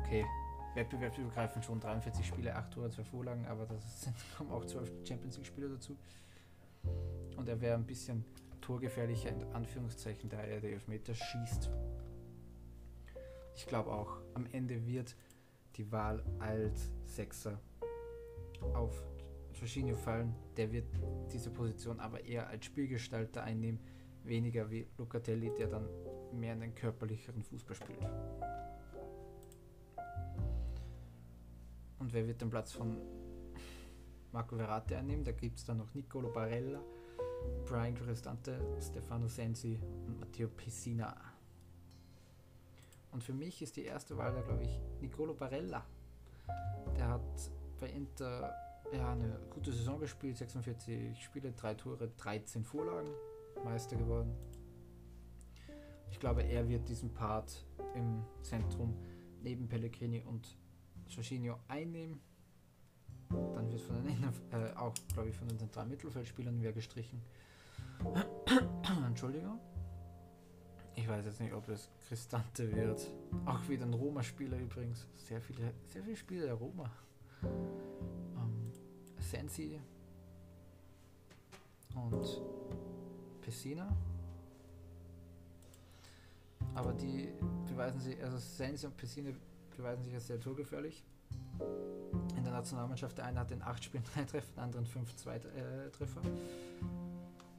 Okay, 0.00 0.24
wettbewerbsübergreifend 0.74 1.64
schon 1.64 1.80
43 1.80 2.26
Spiele, 2.26 2.54
8 2.54 2.72
Tore, 2.72 2.90
2 2.90 3.04
Vorlagen, 3.04 3.46
aber 3.46 3.66
sind, 3.80 4.14
kommen 4.36 4.50
auch 4.50 4.64
12 4.64 4.90
Champions 5.06 5.36
League-Spiele 5.36 5.68
dazu. 5.68 5.96
Und 7.36 7.48
er 7.48 7.60
wäre 7.60 7.74
ein 7.74 7.86
bisschen 7.86 8.24
torgefährlicher 8.60 9.30
in 9.30 9.42
Anführungszeichen, 9.52 10.30
da 10.30 10.38
er 10.38 10.60
die 10.60 10.68
Elfmeter 10.68 11.14
schießt. 11.14 11.70
Ich 13.54 13.66
glaube 13.66 13.92
auch, 13.92 14.18
am 14.34 14.46
Ende 14.52 14.86
wird 14.86 15.16
die 15.76 15.90
Wahl 15.90 16.22
als 16.38 16.92
Sechser 17.04 17.58
auf 18.74 19.02
Jorginho 19.54 19.96
fallen. 19.96 20.34
Der 20.56 20.72
wird 20.72 20.86
diese 21.32 21.50
Position 21.50 22.00
aber 22.00 22.24
eher 22.24 22.48
als 22.48 22.64
Spielgestalter 22.64 23.42
einnehmen, 23.42 23.80
weniger 24.24 24.70
wie 24.70 24.86
Locatelli, 24.98 25.52
der 25.58 25.68
dann 25.68 25.88
mehr 26.32 26.52
einen 26.52 26.74
körperlicheren 26.74 27.42
Fußball 27.42 27.76
spielt. 27.76 28.08
Und 31.98 32.12
wer 32.12 32.26
wird 32.26 32.40
den 32.40 32.50
Platz 32.50 32.72
von 32.72 32.98
Marco 34.32 34.56
Verratti 34.56 34.94
einnehmen? 34.94 35.24
Da 35.24 35.32
gibt 35.32 35.58
es 35.58 35.64
dann 35.64 35.76
noch 35.78 35.94
Nicolo 35.94 36.32
Barella, 36.32 36.80
Brian 37.64 37.94
Cristante, 37.94 38.58
Stefano 38.80 39.28
Sensi 39.28 39.78
und 40.06 40.18
Matteo 40.18 40.48
Pessina. 40.48 41.31
Und 43.12 43.22
für 43.22 43.34
mich 43.34 43.62
ist 43.62 43.76
die 43.76 43.84
erste 43.84 44.16
Wahl 44.16 44.34
da, 44.34 44.40
glaube 44.40 44.64
ich, 44.64 44.80
Nicolo 45.00 45.34
Barella. 45.34 45.84
Der 46.96 47.08
hat 47.08 47.20
bei 47.78 47.88
Inter 47.90 48.54
ja, 48.92 49.12
eine 49.12 49.38
gute 49.50 49.72
Saison 49.72 50.00
gespielt, 50.00 50.36
46 50.36 51.22
Spiele, 51.22 51.52
3 51.52 51.74
Tore, 51.74 52.10
13 52.16 52.64
Vorlagen, 52.64 53.10
Meister 53.64 53.96
geworden. 53.96 54.34
Ich 56.10 56.20
glaube, 56.20 56.42
er 56.42 56.68
wird 56.68 56.88
diesen 56.88 57.12
Part 57.12 57.64
im 57.94 58.22
Zentrum 58.42 58.94
neben 59.42 59.68
Pellegrini 59.68 60.22
und 60.22 60.56
Jorginho 61.08 61.58
einnehmen. 61.68 62.20
Dann 63.30 63.70
wird 63.70 63.80
von 63.80 63.96
den 64.04 64.22
äh, 64.50 64.72
auch, 64.76 64.94
glaube 65.14 65.30
ich, 65.30 65.36
von 65.36 65.48
den 65.48 65.58
zentralen 65.58 65.88
Mittelfeldspielern 65.88 66.60
wer 66.60 66.72
gestrichen. 66.72 67.22
Entschuldigung. 69.06 69.58
Ich 70.94 71.08
weiß 71.08 71.24
jetzt 71.24 71.40
nicht, 71.40 71.52
ob 71.52 71.68
es 71.68 71.88
Cristante 72.06 72.70
wird. 72.74 73.10
Auch 73.46 73.68
wieder 73.68 73.86
ein 73.86 73.94
Roma-Spieler 73.94 74.58
übrigens. 74.58 75.06
Sehr 75.16 75.40
viele, 75.40 75.72
sehr 75.88 76.02
viele 76.02 76.16
Spieler 76.16 76.46
der 76.46 76.54
Roma. 76.54 76.90
Ähm, 77.42 78.72
Sensi 79.18 79.80
und 81.94 82.40
Pessina. 83.40 83.94
Aber 86.74 86.92
die 86.92 87.32
beweisen 87.66 88.00
sich, 88.00 88.22
also 88.22 88.38
Sainz 88.38 88.84
und 88.84 88.96
Pessine 88.96 89.34
beweisen 89.76 90.04
sich 90.04 90.14
als 90.14 90.26
sehr 90.26 90.40
torgefährlich. 90.40 91.04
In 92.36 92.44
der 92.44 92.52
Nationalmannschaft, 92.52 93.18
der 93.18 93.26
eine 93.26 93.40
hat 93.40 93.50
in 93.50 93.62
acht 93.62 93.84
Spielen 93.84 94.04
drei 94.14 94.24
Treffer, 94.24 94.52
der 94.56 94.62
andere 94.64 94.82
in 94.82 94.86
fünf 94.86 95.14
zwei 95.16 95.36
äh, 95.36 95.90
Treffer. 95.90 96.22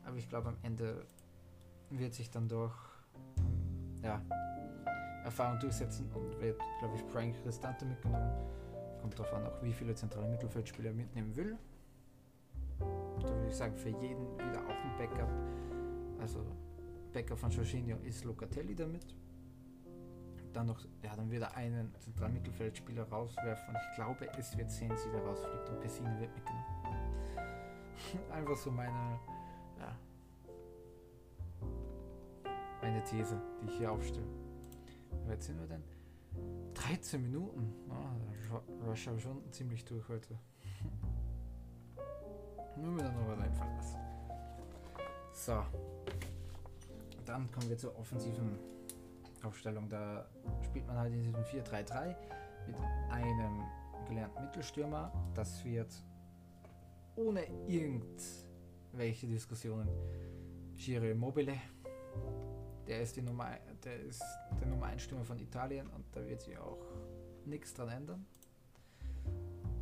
Aber 0.06 0.18
ich 0.18 0.30
glaube, 0.30 0.50
am 0.50 0.58
Ende 0.64 1.06
wird 1.90 2.14
sich 2.14 2.30
dann 2.32 2.48
doch 2.48 2.93
ja, 4.04 4.22
Erfahrung 5.24 5.60
durchsetzen 5.60 6.10
und 6.14 6.40
wird, 6.42 6.60
glaube 6.80 6.96
ich, 6.96 7.04
Frank 7.04 7.36
Restante 7.46 7.86
mitgenommen. 7.86 8.32
Kommt 9.02 9.18
darauf 9.18 9.34
an, 9.34 9.46
auch 9.46 9.62
wie 9.62 9.74
viele 9.74 9.96
zentrale 9.96 10.28
Mittelfeldspieler 10.28 10.90
er 10.90 10.96
mitnehmen 10.96 11.36
will. 11.36 11.58
Da 12.80 13.30
würde 13.30 13.48
ich 13.48 13.56
sagen, 13.56 13.76
für 13.76 13.90
jeden 13.90 14.38
wieder 14.38 14.60
auch 14.66 14.84
ein 14.84 14.98
Backup. 14.98 15.30
Also 16.20 16.40
Bäcker 17.12 17.38
von 17.38 17.52
Jorginho 17.52 17.98
ist 18.04 18.26
Locatelli 18.26 18.76
damit. 18.76 19.16
Dann 20.52 20.68
noch, 20.68 20.86
ja, 21.02 21.16
dann 21.16 21.32
wird 21.32 21.44
er 21.44 21.56
einen 21.56 21.94
zentralen 22.00 22.34
Mittelfeldspieler 22.34 23.04
rauswerfen. 23.04 23.76
Ich 23.76 23.96
glaube, 23.96 24.30
es 24.38 24.58
wird 24.58 24.70
Sensi, 24.72 25.10
der 25.12 25.22
rausfliegt 25.22 25.70
und 25.70 25.80
Pessine 25.80 26.20
wird 26.20 26.34
mitgenommen. 26.36 26.66
Einfach 28.32 28.56
so 28.56 28.72
meine, 28.72 29.20
meine 32.94 33.04
These, 33.06 33.42
die 33.62 33.68
ich 33.68 33.78
hier 33.78 33.92
aufstelle. 33.92 34.28
Weit 35.26 35.42
sind 35.42 35.60
wir 35.60 35.68
denn? 35.68 35.84
13 36.76 37.22
Minuten. 37.22 37.74
Oh, 37.90 38.60
da 38.86 38.96
schaue 38.96 39.20
schon 39.20 39.52
ziemlich 39.52 39.84
durch 39.86 40.08
heute. 40.08 40.38
Nur 42.78 42.92
mir 42.92 43.04
dann 43.04 43.16
noch 43.16 43.28
was. 43.78 43.98
So. 45.32 45.64
Dann 47.26 47.50
kommen 47.52 47.70
wir 47.70 47.78
zur 47.78 47.98
offensiven 47.98 48.60
Aufstellung. 49.44 49.90
Da 49.90 50.28
spielt 50.64 50.86
man 50.86 50.98
halt 50.98 51.14
in 51.14 51.24
diesem 51.24 51.44
4-3-3 51.44 52.16
mit 52.68 52.76
einem 53.10 53.62
gelernten 54.08 54.44
Mittelstürmer. 54.44 55.12
Das 55.34 55.66
wird 55.66 55.92
ohne 57.16 57.44
irgendwelche 57.68 59.28
Diskussionen 59.28 59.90
Giro 60.78 61.06
Immobile. 61.06 61.54
Der 62.88 63.02
ist, 63.02 63.16
die 63.16 63.22
Nummer, 63.22 63.58
der 63.84 64.00
ist 64.02 64.24
der 64.60 64.68
Nummer 64.68 64.88
1 64.88 65.02
Stürmer 65.02 65.24
von 65.24 65.40
Italien 65.40 65.88
und 65.88 66.04
da 66.12 66.26
wird 66.28 66.42
sich 66.42 66.58
auch 66.58 66.80
nichts 67.46 67.74
dran 67.74 67.90
ändern. 67.90 68.26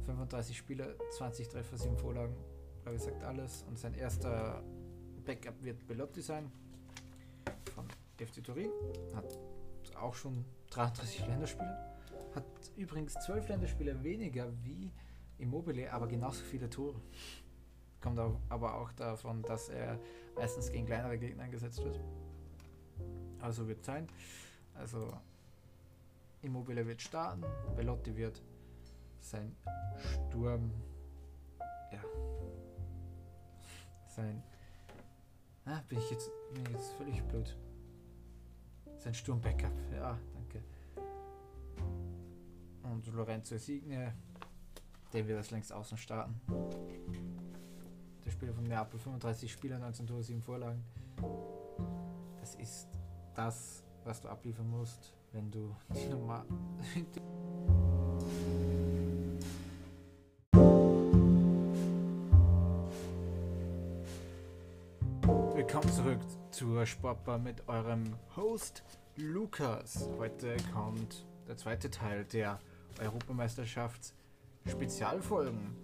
35 0.06 0.58
Spiele, 0.58 0.98
20 1.18 1.48
Treffer, 1.48 1.78
7 1.78 1.98
Vorlagen, 1.98 2.36
glaube 2.84 2.98
ich, 2.98 3.04
sagt 3.04 3.24
alles. 3.24 3.64
Und 3.68 3.80
sein 3.80 3.94
erster 3.94 4.64
Backup 5.26 5.64
wird 5.64 5.88
Belotti 5.88 6.22
sein. 6.22 6.52
FC 8.18 8.44
Turin 8.44 8.70
hat 9.16 9.40
auch 10.00 10.14
schon 10.14 10.46
33 10.70 11.26
Länderspiele, 11.26 11.76
hat 12.36 12.46
übrigens 12.76 13.14
12 13.14 13.50
Länderspiele 13.50 14.04
weniger 14.04 14.52
wie 14.64 14.92
Immobile, 15.40 15.92
aber 15.92 16.08
genauso 16.08 16.44
viele 16.44 16.70
Tore. 16.70 17.02
Kommt 18.00 18.20
aber 18.20 18.76
auch 18.76 18.92
davon, 18.94 19.42
dass 19.44 19.70
er 19.70 20.00
meistens 20.36 20.72
gegen 20.72 20.86
kleinere 20.86 21.18
Gegner 21.18 21.44
eingesetzt 21.44 21.84
wird. 21.84 22.00
Also 23.42 23.68
wird 23.68 23.84
sein. 23.84 24.08
Also 24.76 25.14
Immobile 26.42 26.86
wird 26.86 27.02
starten, 27.02 27.44
Belotti 27.76 28.16
wird 28.16 28.42
sein 29.20 29.56
Sturm, 30.28 30.72
ja, 31.92 32.02
sein, 34.08 34.42
ah, 35.66 35.82
bin 35.88 36.00
ich 36.00 36.12
jetzt, 36.12 36.32
bin 36.54 36.64
ich 36.66 36.72
jetzt 36.72 36.94
völlig 36.94 37.24
blöd. 37.24 37.58
Sein 38.98 39.14
Sturm-Backup. 39.14 39.72
Ja, 39.94 40.18
danke. 40.34 40.64
Und 42.84 43.08
Lorenzo 43.08 43.58
Signe, 43.58 44.14
den 45.14 45.28
wir 45.28 45.36
das 45.36 45.52
längst 45.52 45.74
außen 45.74 45.98
starten. 45.98 46.40
Der 48.26 48.32
Spieler 48.32 48.54
von 48.54 48.64
Neapel, 48.64 49.00
35 49.00 49.52
Spieler, 49.52 49.80
19 49.80 50.08
Tore, 50.08 50.24
7 50.24 50.42
Vorlagen. 50.42 50.84
Das 52.40 52.56
ist 52.56 52.88
das, 53.36 53.84
was 54.04 54.22
du 54.22 54.30
abliefern 54.30 54.70
musst, 54.70 55.14
wenn 55.32 55.50
du 55.52 55.76
die 55.96 56.08
Nummer. 56.08 56.46
Willkommen 65.56 65.92
zurück 65.94 66.20
zur 66.52 66.86
Sportbar 66.86 67.38
mit 67.38 67.68
eurem 67.70 68.16
Host 68.36 68.84
Lukas. 69.16 70.10
Heute 70.18 70.58
kommt 70.74 71.26
der 71.48 71.58
zweite 71.58 71.90
Teil 71.90 72.26
der 72.26 72.60
Europameisterschafts 73.00 74.14
Spezialfolgen. 74.68 75.76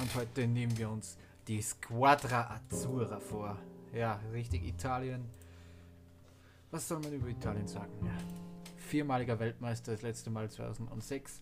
Und 0.00 0.14
heute 0.14 0.46
nehmen 0.46 0.76
wir 0.76 0.90
uns 0.90 1.16
die 1.46 1.62
Squadra 1.62 2.50
Azzurra 2.50 3.18
vor. 3.18 3.56
Ja, 3.92 4.20
richtig 4.32 4.64
Italien. 4.64 5.24
Was 6.70 6.86
soll 6.86 7.00
man 7.00 7.12
über 7.14 7.28
Italien 7.28 7.66
sagen? 7.66 7.92
Ja. 8.04 8.12
Viermaliger 8.76 9.38
Weltmeister, 9.38 9.92
das 9.92 10.02
letzte 10.02 10.28
Mal 10.30 10.50
2006. 10.50 11.40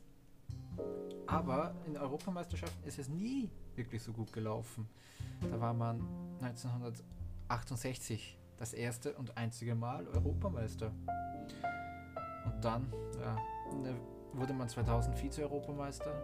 Aber 1.26 1.75
in 1.87 1.97
Europameisterschaften 1.97 2.87
ist 2.87 3.00
es 3.00 3.09
nie 3.09 3.50
wirklich 3.75 4.02
so 4.02 4.12
gut 4.12 4.33
gelaufen. 4.33 4.88
Da 5.40 5.61
war 5.61 5.75
man 5.75 6.06
1968 6.40 8.38
das 8.56 8.73
erste 8.73 9.14
und 9.14 9.37
einzige 9.37 9.75
Mal 9.75 10.06
Europameister. 10.09 10.92
Und 12.45 12.64
dann 12.64 12.87
ja, 13.21 13.37
wurde 14.33 14.52
man 14.52 14.68
2000 14.68 15.18
Vize-Europameister, 15.18 16.14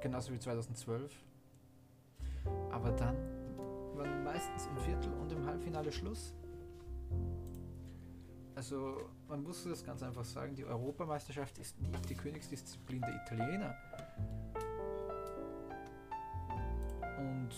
genauso 0.00 0.32
wie 0.32 0.38
2012. 0.38 1.12
Aber 2.70 2.92
dann 2.92 3.16
war 3.96 4.06
meistens 4.22 4.66
im 4.66 4.76
Viertel 4.78 5.12
und 5.14 5.32
im 5.32 5.44
Halbfinale 5.46 5.90
Schluss. 5.90 6.32
Also 8.64 9.10
man 9.28 9.42
muss 9.42 9.62
das 9.64 9.84
ganz 9.84 10.02
einfach 10.02 10.24
sagen, 10.24 10.54
die 10.54 10.64
Europameisterschaft 10.64 11.58
ist 11.58 11.78
nicht 11.82 12.08
die 12.08 12.14
Königsdisziplin 12.14 13.02
der 13.02 13.14
Italiener. 13.22 13.76
Und 17.18 17.50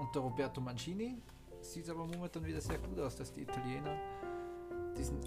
unter 0.00 0.18
Roberto 0.18 0.60
Mancini 0.60 1.22
sieht 1.60 1.84
es 1.84 1.90
aber 1.90 2.04
momentan 2.04 2.44
wieder 2.44 2.60
sehr 2.60 2.78
gut 2.78 2.98
aus, 2.98 3.14
dass 3.14 3.32
die 3.32 3.42
Italiener 3.42 3.96
diesen 4.98 5.20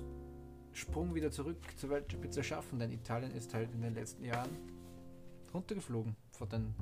Sprung 0.73 1.15
wieder 1.15 1.31
zurück 1.31 1.55
zur 1.77 1.91
Weltspitze 1.91 2.43
schaffen, 2.43 2.77
denn 2.77 2.91
Italien 2.91 3.31
ist 3.31 3.53
halt 3.53 3.71
in 3.71 3.81
den 3.81 3.93
letzten 3.93 4.25
Jahren 4.25 4.49
runtergeflogen 5.53 6.17
von 6.31 6.49
den 6.49 6.75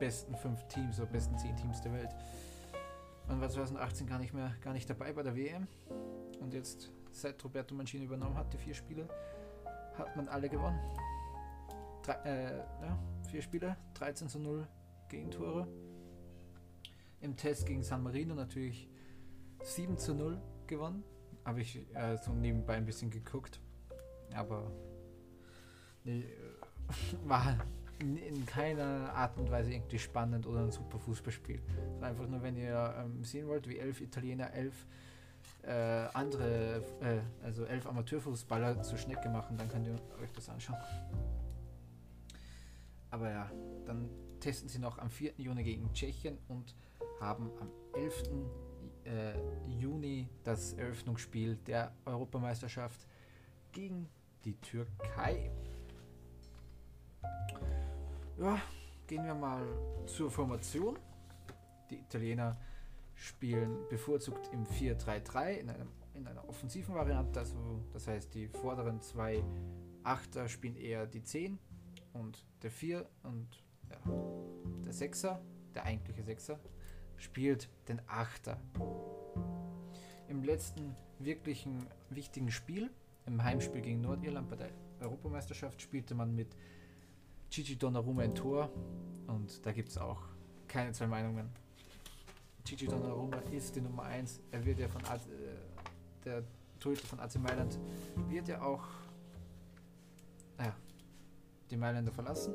besten 0.00 0.34
fünf 0.34 0.66
Teams 0.66 0.98
oder 0.98 1.06
besten 1.06 1.38
zehn 1.38 1.56
Teams 1.56 1.80
der 1.82 1.92
Welt. 1.92 2.10
Man 3.28 3.40
war 3.40 3.48
2018 3.48 4.08
gar 4.08 4.18
nicht 4.18 4.34
mehr 4.34 4.52
gar 4.60 4.72
nicht 4.72 4.90
dabei 4.90 5.12
bei 5.12 5.22
der 5.22 5.36
WM 5.36 5.68
und 6.40 6.54
jetzt 6.54 6.90
seit 7.10 7.42
Roberto 7.44 7.74
Mancini 7.74 8.04
übernommen 8.04 8.36
hat, 8.36 8.52
die 8.52 8.58
vier 8.58 8.74
Spiele, 8.74 9.08
hat 9.96 10.16
man 10.16 10.28
alle 10.28 10.48
gewonnen. 10.48 10.78
Drei, 12.02 12.14
äh, 12.24 12.58
ja, 12.58 12.98
vier 13.30 13.42
Spiele, 13.42 13.76
13 13.94 14.28
zu 14.28 14.38
0 14.38 14.66
Gegentore. 15.08 15.68
Im 17.20 17.36
Test 17.36 17.66
gegen 17.66 17.82
San 17.82 18.02
Marino 18.02 18.34
natürlich 18.34 18.88
7 19.62 19.96
zu 19.96 20.14
0 20.14 20.40
gewonnen. 20.66 21.04
Habe 21.44 21.60
ich 21.60 21.80
äh, 21.94 22.16
so 22.16 22.32
nebenbei 22.32 22.74
ein 22.74 22.84
bisschen 22.84 23.10
geguckt. 23.10 23.60
Aber 24.34 24.70
nee, 26.04 26.26
war 27.24 27.56
in 28.00 28.44
keiner 28.44 29.12
Art 29.14 29.38
und 29.38 29.50
Weise 29.50 29.72
irgendwie 29.72 29.98
spannend 29.98 30.46
oder 30.46 30.60
ein 30.60 30.70
super 30.70 30.98
Fußballspiel. 30.98 31.60
Einfach 32.00 32.26
nur, 32.26 32.42
wenn 32.42 32.56
ihr 32.56 32.94
ähm, 32.98 33.24
sehen 33.24 33.46
wollt, 33.46 33.68
wie 33.68 33.78
elf 33.78 34.00
Italiener, 34.00 34.52
elf 34.52 34.86
äh, 35.66 36.08
andere, 36.12 36.82
äh, 37.00 37.20
also 37.44 37.64
elf 37.64 37.86
Amateurfußballer 37.86 38.82
zur 38.82 38.98
Schnecke 38.98 39.28
machen, 39.28 39.56
dann 39.56 39.68
könnt 39.68 39.86
ihr 39.86 39.94
euch 40.22 40.32
das 40.32 40.48
anschauen. 40.48 40.78
Aber 43.10 43.30
ja, 43.30 43.50
dann 43.86 44.10
testen 44.40 44.68
sie 44.68 44.78
noch 44.78 44.98
am 44.98 45.10
4. 45.10 45.32
Juni 45.36 45.62
gegen 45.62 45.92
Tschechien 45.92 46.38
und 46.48 46.74
haben 47.20 47.50
am 47.60 47.70
11. 47.94 48.24
Äh, 49.04 49.34
Juni 49.68 50.28
das 50.42 50.72
Eröffnungsspiel 50.74 51.56
der 51.56 51.92
Europameisterschaft 52.04 53.06
gegen 53.72 54.08
die 54.44 54.54
Türkei. 54.60 55.50
Ja, 58.38 58.60
gehen 59.06 59.24
wir 59.24 59.34
mal 59.34 59.62
zur 60.06 60.30
Formation. 60.30 60.98
Die 61.90 61.96
Italiener 61.96 62.56
spielen 63.14 63.76
bevorzugt 63.88 64.50
im 64.52 64.64
4-3-3 64.64 65.52
in, 65.52 65.72
in 66.14 66.26
einer 66.26 66.48
offensiven 66.48 66.94
Variante. 66.94 67.40
Also, 67.40 67.80
das 67.92 68.06
heißt, 68.06 68.34
die 68.34 68.48
vorderen 68.48 69.00
zwei 69.00 69.42
Achter 70.02 70.48
spielen 70.48 70.76
eher 70.76 71.06
die 71.06 71.22
10 71.22 71.58
und 72.12 72.44
der 72.62 72.70
4 72.70 73.08
und 73.22 73.62
ja, 73.90 73.98
der 74.84 74.92
Sechser, 74.92 75.40
der 75.74 75.84
eigentliche 75.84 76.22
Sechser, 76.22 76.58
spielt 77.16 77.68
den 77.88 78.00
Achter. 78.06 78.60
Im 80.28 80.42
letzten 80.42 80.94
wirklichen 81.18 81.86
wichtigen 82.10 82.50
Spiel, 82.50 82.90
im 83.26 83.42
Heimspiel 83.42 83.80
gegen 83.80 84.00
Nordirland 84.00 84.48
bei 84.48 84.56
der 84.56 84.70
Europameisterschaft, 85.00 85.80
spielte 85.80 86.14
man 86.14 86.34
mit 86.34 86.56
Gigi 87.50 87.76
Donnarumma 87.76 88.22
ein 88.22 88.34
Tor 88.34 88.70
und 89.26 89.64
da 89.64 89.72
gibt 89.72 89.90
es 89.90 89.98
auch 89.98 90.22
keine 90.66 90.92
zwei 90.92 91.06
Meinungen. 91.06 91.50
Gigi 92.64 92.86
Donnarumma 92.86 93.36
ist 93.50 93.76
die 93.76 93.80
Nummer 93.80 94.04
1. 94.04 94.40
Er 94.50 94.64
wird 94.64 94.78
ja 94.78 94.88
von 94.88 95.04
AC, 95.04 95.20
äh, 95.26 95.54
der 96.24 96.42
Torhüter 96.80 97.06
von 97.06 97.20
AC 97.20 97.36
Mailand 97.36 97.78
wird 98.28 98.48
ja 98.48 98.62
auch 98.62 98.84
naja, 100.58 100.74
die 101.70 101.76
Mailänder 101.76 102.12
verlassen. 102.12 102.54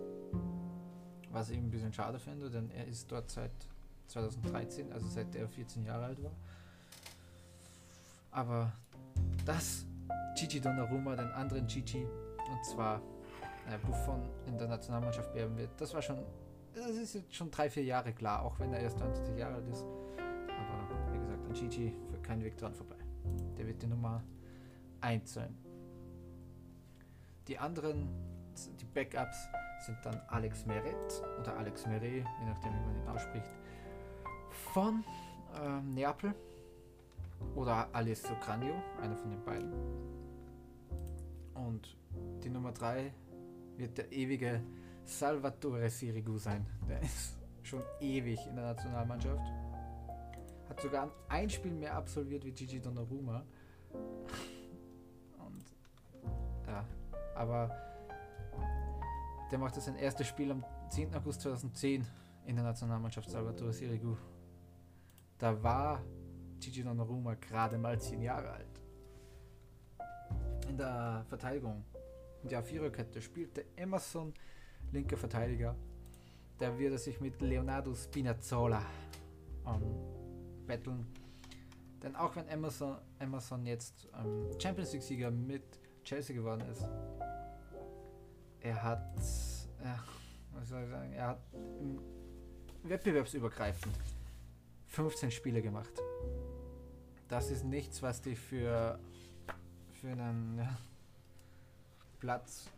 Was 1.32 1.50
ich 1.52 1.58
ein 1.58 1.69
bisschen 1.69 1.93
schade 1.93 2.19
finde, 2.19 2.50
denn 2.50 2.72
er 2.72 2.88
ist 2.88 3.12
dort 3.12 3.30
seit 3.30 3.52
2013, 4.08 4.91
also 4.91 5.08
seit 5.08 5.36
er 5.36 5.48
14 5.48 5.86
Jahre 5.86 6.06
alt 6.06 6.24
war. 6.24 6.32
Aber 8.32 8.72
das 9.45 9.86
Gigi 10.36 10.60
Donnarumma, 10.60 11.15
den 11.15 11.32
anderen 11.32 11.67
Gigi, 11.67 12.04
und 12.04 12.65
zwar 12.65 13.02
Buffon 13.78 14.28
in 14.48 14.58
der 14.58 14.67
Nationalmannschaft 14.67 15.32
bleiben 15.34 15.56
wird. 15.58 15.69
Das 15.78 15.93
war 15.93 16.02
schon, 16.02 16.17
das 16.74 16.96
ist 16.96 17.16
jetzt 17.16 17.36
schon 17.36 17.52
drei, 17.52 17.70
vier 17.70 17.84
Jahre 17.84 18.14
klar, 18.14 18.44
auch 18.44 18.60
wenn 18.60 18.74
er 18.74 18.80
erst 18.80 19.00
20 19.00 19.38
Jahre 19.38 19.56
alt 19.56 19.68
ist. 19.70 19.84
Aber 19.84 21.14
wie 21.14 21.20
gesagt, 21.20 21.46
an 21.46 21.54
Gigi 21.54 21.94
führt 22.10 22.24
kein 22.24 22.44
Weg 22.44 22.58
dran 22.58 22.74
vorbei. 22.74 22.98
Der 23.58 23.68
wird 23.68 23.82
die 23.82 23.88
Nummer 23.88 24.24
1 25.02 25.34
sein. 25.34 25.58
Die 27.48 27.58
anderen, 27.58 28.10
die 28.80 28.86
Backups, 28.86 29.48
sind 29.86 29.98
dann 30.04 30.20
Alex 30.28 30.66
Meret 30.66 31.24
oder 31.40 31.58
Alex 31.58 31.86
Meret, 31.88 32.04
je 32.04 32.46
nachdem 32.46 32.74
wie 32.74 32.86
man 32.86 32.96
ihn 32.96 33.08
ausspricht, 33.08 33.52
von 34.74 35.04
ähm, 35.62 35.94
Neapel 35.94 36.34
oder 37.56 37.88
Alessio 37.94 38.36
Cranio, 38.42 38.74
einer 39.02 39.16
von 39.16 39.32
den 39.32 39.44
beiden. 39.44 39.72
Und 41.54 41.98
die 42.44 42.50
Nummer 42.50 42.72
3 42.72 43.12
wird 43.78 43.98
der 43.98 44.12
ewige 44.12 44.62
Salvatore 45.10 45.89
Sirigu 45.89 46.38
sein. 46.38 46.65
Der 46.88 47.02
ist 47.02 47.38
schon 47.63 47.82
ewig 48.00 48.45
in 48.48 48.56
der 48.56 48.65
Nationalmannschaft. 48.65 49.52
Hat 50.69 50.80
sogar 50.80 51.12
ein 51.28 51.50
Spiel 51.50 51.74
mehr 51.74 51.95
absolviert 51.95 52.45
wie 52.45 52.52
Gigi 52.52 52.80
Donnarumma. 52.80 53.43
Und 55.39 55.65
ja, 56.67 56.86
aber 57.36 57.69
der 59.52 59.58
machte 59.58 59.82
sein 59.82 59.95
erstes 59.95 60.28
Spiel 60.28 60.52
am 60.52 60.63
10. 60.89 61.15
August 61.15 61.41
2010 61.41 62.06
in 62.45 62.56
der 62.56 62.63
Nationalmannschaft 62.63 63.32
Salvatore 63.32 63.74
Sirigu. 63.74 64.15
Da 65.39 65.62
war 65.63 66.04
Gigi 66.60 66.84
Donnarumma 66.84 67.34
gerade 67.34 67.80
mal 67.80 68.00
10 68.00 68.22
Jahre 68.22 68.52
alt. 68.52 68.82
In 70.69 70.78
der 70.78 71.26
Verteidigung 71.28 71.84
in 72.43 72.50
der 72.50 72.63
Viererkette 72.63 73.22
spielte 73.22 73.65
Emerson, 73.76 74.34
linker 74.91 75.17
Verteidiger. 75.17 75.75
Da 76.58 76.78
wird 76.78 76.93
er 76.93 76.97
sich 76.97 77.19
mit 77.21 77.41
Leonardo 77.41 77.95
Spinazzola 77.95 78.86
ähm, 79.65 79.95
betteln. 80.67 81.08
Denn 82.04 82.15
auch 82.15 82.36
wenn 82.36 82.47
Emerson, 82.47 82.97
Emerson 83.19 83.65
jetzt 83.65 84.08
ähm, 84.17 84.49
Champions 84.60 84.93
League-Sieger 84.93 85.32
mit 85.32 85.63
Chelsea 86.04 86.36
geworden 86.36 86.62
ist, 86.71 86.84
er 88.62 88.84
hat, 88.84 89.15
ich 90.62 90.69
sagen, 90.69 91.13
er 91.13 91.28
hat 91.28 91.39
wettbewerbsübergreifend 92.84 93.95
15 94.88 95.32
Spiele 95.32 95.62
gemacht. 95.62 96.02
Das 97.28 97.52
ist 97.52 97.63
nichts, 97.63 98.02
was 98.02 98.21
dich 98.21 98.39
für, 98.39 98.99
für 99.93 100.08
einen 100.08 100.58
ja, 100.58 100.78
Platz 102.19 102.69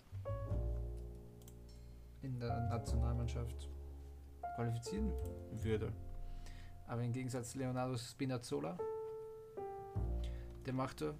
in 2.22 2.40
der 2.40 2.68
Nationalmannschaft 2.70 3.70
qualifizieren 4.56 5.12
würde. 5.52 5.92
Aber 6.88 7.04
im 7.04 7.14
Gegensatz 7.14 7.56
Leonardo 7.56 7.98
Spinazzola, 7.98 8.78
der 10.66 10.74
machte 10.74 11.16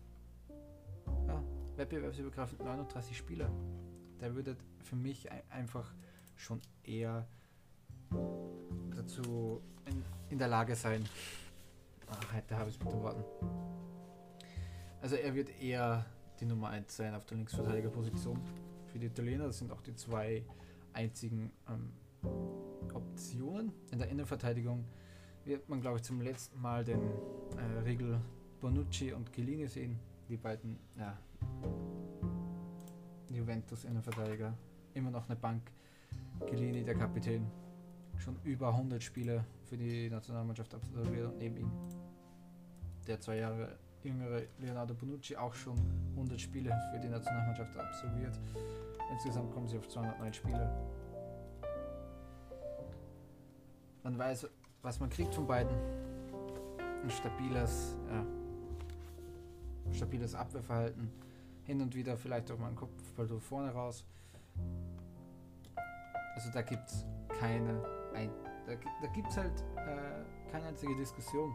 ja, 1.28 1.44
wettbewerbsübergreifend 1.78 2.64
39 2.64 3.18
Spiele. 3.18 3.50
Der 4.20 4.36
würde 4.36 4.56
für 4.84 4.96
mich 4.96 5.30
einfach 5.50 5.94
schon 6.36 6.62
eher 6.84 7.28
dazu 8.96 9.62
in, 9.86 10.04
in 10.30 10.38
der 10.38 10.48
Lage 10.48 10.76
sein. 10.76 11.08
Ach, 12.10 12.42
da 12.48 12.58
habe 12.58 12.70
ich 12.70 12.76
es 12.76 12.84
mit 12.84 12.94
den 12.94 13.02
Worten. 13.02 13.24
Also 15.02 15.16
er 15.16 15.34
wird 15.34 15.50
eher 15.62 16.06
die 16.40 16.46
Nummer 16.46 16.70
1 16.70 16.96
sein 16.96 17.16
auf 17.16 17.26
der 17.26 17.38
Linksverteidigerposition. 17.38 18.40
Für 18.92 19.00
die 19.00 19.08
Italiener 19.08 19.46
das 19.46 19.60
sind 19.60 19.72
auch 19.72 19.82
die 19.82 19.96
zwei 19.96 20.44
einzigen 20.94 21.52
ähm, 21.70 21.92
Optionen. 22.94 23.72
In 23.92 24.00
der 24.00 24.10
Innenverteidigung 24.10 24.86
wird 25.46 25.68
man, 25.70 25.82
glaube 25.82 25.98
ich, 25.98 26.04
zum 26.04 26.22
letzten 26.22 26.60
Mal 26.62 26.84
den 26.84 27.02
äh, 27.02 27.80
Regel 27.84 28.20
Bonucci 28.60 29.14
und 29.14 29.32
Chiellini 29.32 29.68
sehen. 29.68 30.00
Die 30.30 30.38
beiden 30.38 30.78
ja, 30.98 31.18
Juventus-Innenverteidiger. 33.30 34.54
Immer 34.94 35.12
noch 35.12 35.28
eine 35.28 35.36
Bank. 35.36 35.72
Chiellini, 36.48 36.84
der 36.84 36.96
Kapitän, 36.96 37.48
schon 38.18 38.36
über 38.44 38.70
100 38.70 39.02
Spiele 39.02 39.46
für 39.66 39.78
die 39.78 40.10
Nationalmannschaft 40.10 40.74
absolviert 40.74 41.32
und 41.32 41.38
neben 41.38 41.58
ihm 41.58 41.72
der 43.08 43.20
zwei 43.20 43.38
Jahre 43.38 43.78
jüngere 44.04 44.44
Leonardo 44.60 44.94
Bonucci 44.94 45.36
auch 45.36 45.54
schon 45.54 45.78
100 46.12 46.40
Spiele 46.40 46.76
für 46.92 47.00
die 47.00 47.10
Nationalmannschaft 47.10 47.78
absolviert. 47.78 48.40
Insgesamt 49.12 49.52
kommen 49.52 49.68
sie 49.68 49.78
auf 49.78 49.88
209 49.88 50.34
Spiele. 50.34 50.70
Man 54.04 54.18
weiß, 54.18 54.48
was 54.82 55.00
man 55.00 55.10
kriegt 55.10 55.36
von 55.36 55.46
beiden. 55.46 55.76
Ein 57.04 57.10
stabiles, 57.10 57.96
ja, 58.10 58.26
stabiles 59.94 60.34
Abwehrverhalten. 60.34 61.12
Hin 61.64 61.82
und 61.82 61.96
wieder 61.96 62.18
vielleicht 62.18 62.52
auch 62.52 62.58
mal 62.58 62.70
ein 62.70 62.76
Kopfball 62.76 63.28
vorne 63.40 63.72
raus. 63.72 64.06
Also 66.36 66.50
da 66.52 66.62
gibt 66.62 66.90
es 66.90 67.06
keine, 67.40 67.84
ein, 68.14 68.32
da, 68.66 68.74
da 69.02 69.08
gibt 69.08 69.30
es 69.30 69.38
halt 69.38 69.64
äh, 69.76 70.50
keine 70.52 70.68
einzige 70.68 70.96
Diskussion. 70.96 71.54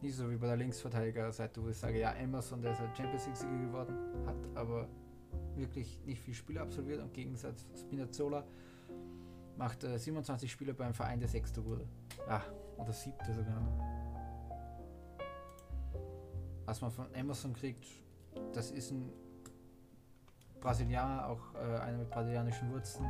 Nicht 0.00 0.16
so 0.16 0.30
wie 0.30 0.36
bei 0.36 0.48
der 0.48 0.56
Linksverteidigerseite, 0.56 1.62
wo 1.62 1.68
ich 1.68 1.78
sage, 1.78 1.98
ja, 1.98 2.12
Emerson, 2.12 2.60
der 2.60 2.72
ist 2.72 2.80
halt 2.80 2.96
Champions 2.96 3.26
League-Sieger 3.26 3.58
geworden, 3.58 4.26
hat 4.26 4.36
aber 4.54 4.88
wirklich 5.56 6.00
nicht 6.04 6.22
viel 6.22 6.34
Spiele 6.34 6.60
absolviert. 6.60 7.00
Im 7.00 7.12
Gegensatz 7.12 7.66
Spinazzola 7.78 8.44
macht 9.56 9.84
äh, 9.84 9.98
27 9.98 10.50
Spiele 10.50 10.74
beim 10.74 10.94
Verein, 10.94 11.20
der 11.20 11.28
Sechste 11.28 11.64
wurde. 11.64 11.86
Ja, 12.26 12.42
oder 12.76 12.92
Siebte 12.92 13.32
sogar. 13.34 13.60
Was 16.64 16.80
man 16.80 16.90
von 16.90 17.12
Emerson 17.14 17.52
kriegt, 17.52 17.86
das 18.52 18.70
ist 18.70 18.92
ein 18.92 19.12
Brasilianer, 20.60 21.26
auch 21.26 21.54
äh, 21.54 21.80
einer 21.80 21.98
mit 21.98 22.10
brasilianischen 22.10 22.70
Wurzeln, 22.72 23.06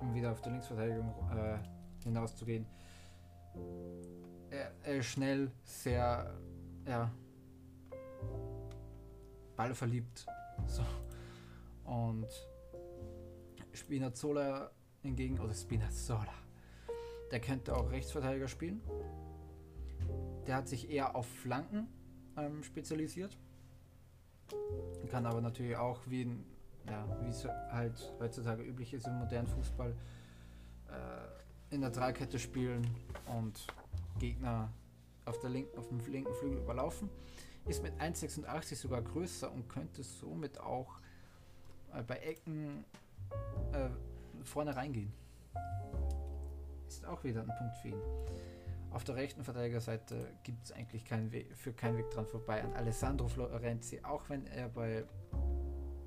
um 0.00 0.14
wieder 0.14 0.32
auf 0.32 0.40
die 0.40 0.48
Linksverteidigung 0.48 1.14
äh, 1.36 1.58
hinauszugehen 2.02 2.66
er, 4.50 4.72
er 4.82 4.96
ist 4.96 5.06
schnell, 5.06 5.50
sehr, 5.64 6.34
ja, 6.86 7.10
ballverliebt. 9.56 10.26
So. 10.66 10.82
Und 11.88 12.28
Spinazzola 13.72 14.70
hingegen, 15.02 15.38
oder 15.40 15.54
Spinazzola, 15.54 16.34
der 17.30 17.40
könnte 17.40 17.74
auch 17.76 17.90
Rechtsverteidiger 17.90 18.48
spielen. 18.48 18.82
Der 20.46 20.56
hat 20.56 20.68
sich 20.68 20.90
eher 20.90 21.16
auf 21.16 21.26
Flanken 21.26 21.88
ähm, 22.36 22.62
spezialisiert. 22.62 23.38
Kann 25.10 25.24
aber 25.24 25.40
natürlich 25.40 25.76
auch, 25.76 26.00
wie, 26.06 26.30
ja, 26.86 27.06
es 27.28 27.44
halt 27.44 28.12
heutzutage 28.18 28.62
üblich 28.62 28.92
ist 28.92 29.06
im 29.06 29.18
modernen 29.18 29.48
Fußball, 29.48 29.94
äh, 30.88 31.74
in 31.74 31.80
der 31.80 31.90
Dreikette 31.90 32.38
spielen 32.38 32.86
und 33.26 33.66
Gegner 34.18 34.72
auf, 35.24 35.38
der 35.40 35.50
linken, 35.50 35.78
auf 35.78 35.88
dem 35.88 36.00
linken 36.06 36.34
Flügel 36.34 36.58
überlaufen. 36.58 37.08
Ist 37.66 37.82
mit 37.82 37.94
1,86 37.94 38.76
sogar 38.76 39.02
größer 39.02 39.50
und 39.52 39.68
könnte 39.68 40.02
somit 40.02 40.58
auch 40.58 41.00
bei 42.06 42.16
Ecken 42.16 42.84
äh, 43.72 43.88
vorne 44.44 44.74
reingehen. 44.74 45.12
Ist 46.86 47.04
auch 47.04 47.22
wieder 47.24 47.42
ein 47.42 47.52
Punkt 47.58 47.76
für 47.76 47.88
ihn. 47.88 48.00
Auf 48.90 49.04
der 49.04 49.16
rechten 49.16 49.44
Verteidigerseite 49.44 50.32
gibt 50.42 50.64
es 50.64 50.72
eigentlich 50.72 51.04
keinen 51.04 51.30
Weg, 51.30 51.54
für 51.54 51.72
keinen 51.72 51.98
Weg 51.98 52.10
dran 52.10 52.26
vorbei 52.26 52.62
an 52.62 52.72
Alessandro 52.72 53.28
Florenzi, 53.28 54.00
auch 54.02 54.28
wenn 54.30 54.46
er 54.46 54.68
bei 54.68 55.04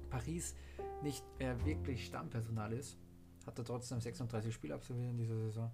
Paris 0.09 0.55
nicht 1.03 1.23
mehr 1.39 1.63
wirklich 1.63 2.05
Stammpersonal 2.05 2.73
ist, 2.73 2.97
hat 3.45 3.57
er 3.57 3.65
trotzdem 3.65 4.01
36 4.01 4.53
Spiele 4.53 4.75
absolviert 4.75 5.11
in 5.11 5.17
dieser 5.17 5.37
Saison. 5.37 5.71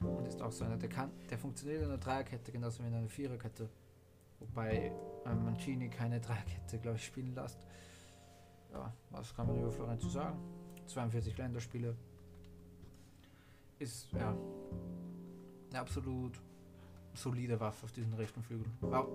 Und 0.00 0.26
ist 0.26 0.42
auch 0.42 0.52
so 0.52 0.64
einer, 0.64 0.76
der 0.76 0.88
kann, 0.88 1.10
der 1.30 1.38
funktioniert 1.38 1.82
in 1.82 1.88
einer 1.88 1.98
Dreierkette 1.98 2.50
genauso 2.52 2.82
wie 2.82 2.88
in 2.88 2.94
einer 2.94 3.08
Viererkette. 3.08 3.68
Wobei 4.40 4.92
ähm, 5.24 5.44
Mancini 5.44 5.88
keine 5.88 6.20
Dreierkette, 6.20 6.78
glaube 6.78 6.96
ich, 6.96 7.06
spielen 7.06 7.34
lässt. 7.34 7.58
Ja, 8.72 8.92
was 9.10 9.34
kann 9.34 9.46
man 9.46 9.58
über 9.58 9.70
Florenz 9.70 10.02
zu 10.02 10.08
sagen? 10.08 10.38
42 10.86 11.36
Länderspiele. 11.36 11.96
Ist, 13.78 14.12
ja, 14.12 14.36
eine 15.70 15.80
absolut 15.80 16.40
solide 17.14 17.58
Waffe 17.60 17.84
auf 17.84 17.92
diesem 17.92 18.14
rechten 18.14 18.42
Flügel. 18.42 18.66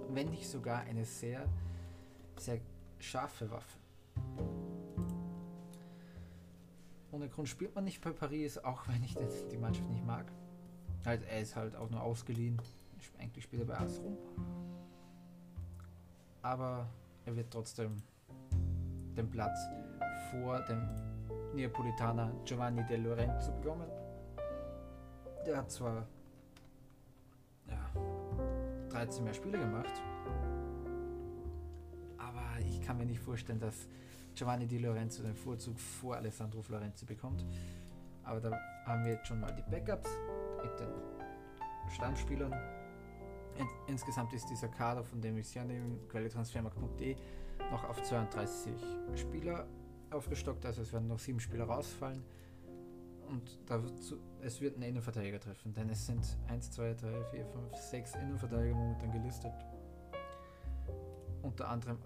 Wenn 0.09 0.29
nicht 0.29 0.47
sogar 0.47 0.81
eine 0.81 1.05
sehr, 1.05 1.47
sehr 2.37 2.59
scharfe 2.99 3.49
Waffe. 3.49 3.77
Ohne 7.11 7.29
Grund 7.29 7.47
spielt 7.47 7.73
man 7.73 7.85
nicht 7.85 8.01
bei 8.01 8.11
Paris, 8.11 8.57
auch 8.57 8.87
wenn 8.87 9.03
ich 9.03 9.15
die 9.51 9.57
Mannschaft 9.57 9.89
nicht 9.89 10.05
mag. 10.05 10.31
Halt, 11.05 11.23
er 11.29 11.41
ist 11.41 11.55
halt 11.55 11.75
auch 11.75 11.89
nur 11.89 12.01
ausgeliehen. 12.01 12.61
Eigentlich 13.17 13.45
spielt 13.45 13.63
er 13.63 13.67
bei 13.67 13.79
AS. 13.79 14.01
Aber 16.41 16.87
er 17.25 17.35
wird 17.35 17.51
trotzdem 17.51 18.03
den 19.17 19.29
Platz 19.29 19.57
vor 20.31 20.59
dem 20.61 20.87
Neapolitaner 21.53 22.31
Giovanni 22.45 22.83
De 22.85 22.97
Lorenzo 22.97 23.51
bekommen. 23.51 23.89
Der 25.45 25.57
hat 25.57 25.71
zwar 25.71 26.05
ja, 27.67 27.77
13 28.89 29.23
mehr 29.23 29.33
Spiele 29.33 29.57
gemacht, 29.57 30.01
aber 32.17 32.59
ich 32.59 32.81
kann 32.81 32.97
mir 32.97 33.05
nicht 33.05 33.19
vorstellen, 33.19 33.59
dass 33.59 33.87
Giovanni 34.35 34.67
Di 34.67 34.77
Lorenzo 34.77 35.23
den 35.23 35.35
Vorzug 35.35 35.79
vor 35.79 36.15
Alessandro 36.15 36.61
Florenzi 36.61 37.05
bekommt. 37.05 37.43
Aber 38.23 38.39
da 38.39 38.51
haben 38.85 39.03
wir 39.05 39.13
jetzt 39.13 39.27
schon 39.27 39.39
mal 39.39 39.51
die 39.51 39.63
Backups 39.71 40.09
mit 40.61 40.79
den 40.79 40.89
Stammspielern. 41.89 42.53
In, 43.57 43.67
insgesamt 43.87 44.33
ist 44.33 44.49
dieser 44.49 44.67
Kader, 44.67 45.03
von 45.03 45.21
dem 45.21 45.37
ich 45.37 45.53
ja 45.53 45.63
nehme, 45.63 45.97
quelletransfermarkt.de, 46.09 47.15
noch 47.71 47.83
auf 47.89 48.01
32 48.01 48.73
Spieler 49.15 49.67
aufgestockt, 50.11 50.65
also 50.65 50.81
es 50.81 50.93
werden 50.93 51.07
noch 51.07 51.19
sieben 51.19 51.39
Spieler 51.39 51.65
rausfallen. 51.65 52.23
Und 53.27 53.59
dazu, 53.65 54.19
es 54.41 54.61
wird 54.61 54.77
ein 54.77 54.83
Innenverteidiger 54.83 55.39
treffen, 55.39 55.73
denn 55.73 55.89
es 55.89 56.05
sind 56.05 56.37
1, 56.47 56.71
2, 56.71 56.93
3, 56.93 57.23
4, 57.25 57.45
5, 57.45 57.75
6 57.75 58.15
Innenverteidiger 58.15 58.75
momentan 58.75 59.11
gelistet. 59.11 59.51
Unter 61.41 61.67
anderem 61.67 61.97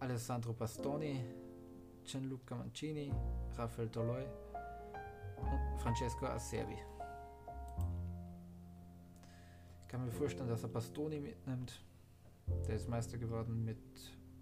Alessandro 0.00 0.52
Bastoni, 0.52 1.24
Gianluca 2.04 2.56
Mancini, 2.56 3.10
Rafael 3.56 3.88
Toloi 3.88 4.26
und 5.38 5.80
Francesco 5.80 6.26
Acerbi 6.26 6.76
kann 9.96 10.04
mir 10.04 10.12
vorstellen, 10.12 10.50
dass 10.50 10.62
er 10.62 10.68
Bastoni 10.68 11.18
mitnimmt. 11.18 11.80
Der 12.68 12.74
ist 12.74 12.86
Meister 12.86 13.16
geworden 13.16 13.64
mit 13.64 13.78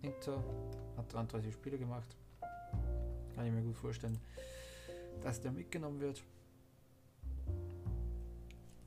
Inter, 0.03 0.43
hat 0.97 1.13
33 1.13 1.55
Spiele 1.55 1.79
gemacht. 1.79 2.17
Kann 3.37 3.47
ich 3.47 3.53
mir 3.53 3.63
gut 3.63 3.77
vorstellen, 3.77 4.19
dass 5.21 5.41
der 5.41 5.53
mitgenommen 5.53 6.01
wird. 6.01 6.25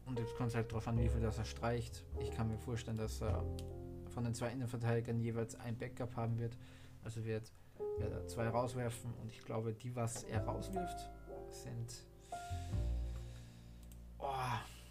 Und 0.06 0.20
jetzt 0.20 0.36
kommt 0.36 0.50
es 0.50 0.56
halt 0.56 0.70
darauf 0.70 0.86
an, 0.90 1.00
wie 1.00 1.08
viel 1.08 1.22
das 1.22 1.38
er 1.38 1.46
streicht. 1.46 2.04
Ich 2.20 2.32
kann 2.32 2.50
mir 2.50 2.58
vorstellen, 2.58 2.98
dass 2.98 3.22
er 3.22 3.46
von 4.10 4.26
den 4.26 4.34
zwei 4.34 4.52
Innenverteidigern 4.52 5.22
jeweils 5.22 5.56
ein 5.56 5.78
Backup 5.78 6.18
haben 6.18 6.38
wird. 6.38 6.58
Also 7.02 7.24
wird, 7.24 7.50
er 8.02 8.28
zwei 8.28 8.50
rauswerfen 8.50 9.14
und 9.22 9.32
ich 9.32 9.42
glaube, 9.46 9.74
die, 9.74 9.96
was 9.96 10.24
er 10.24 10.44
rauswirft, 10.44 11.10
sind 11.50 12.04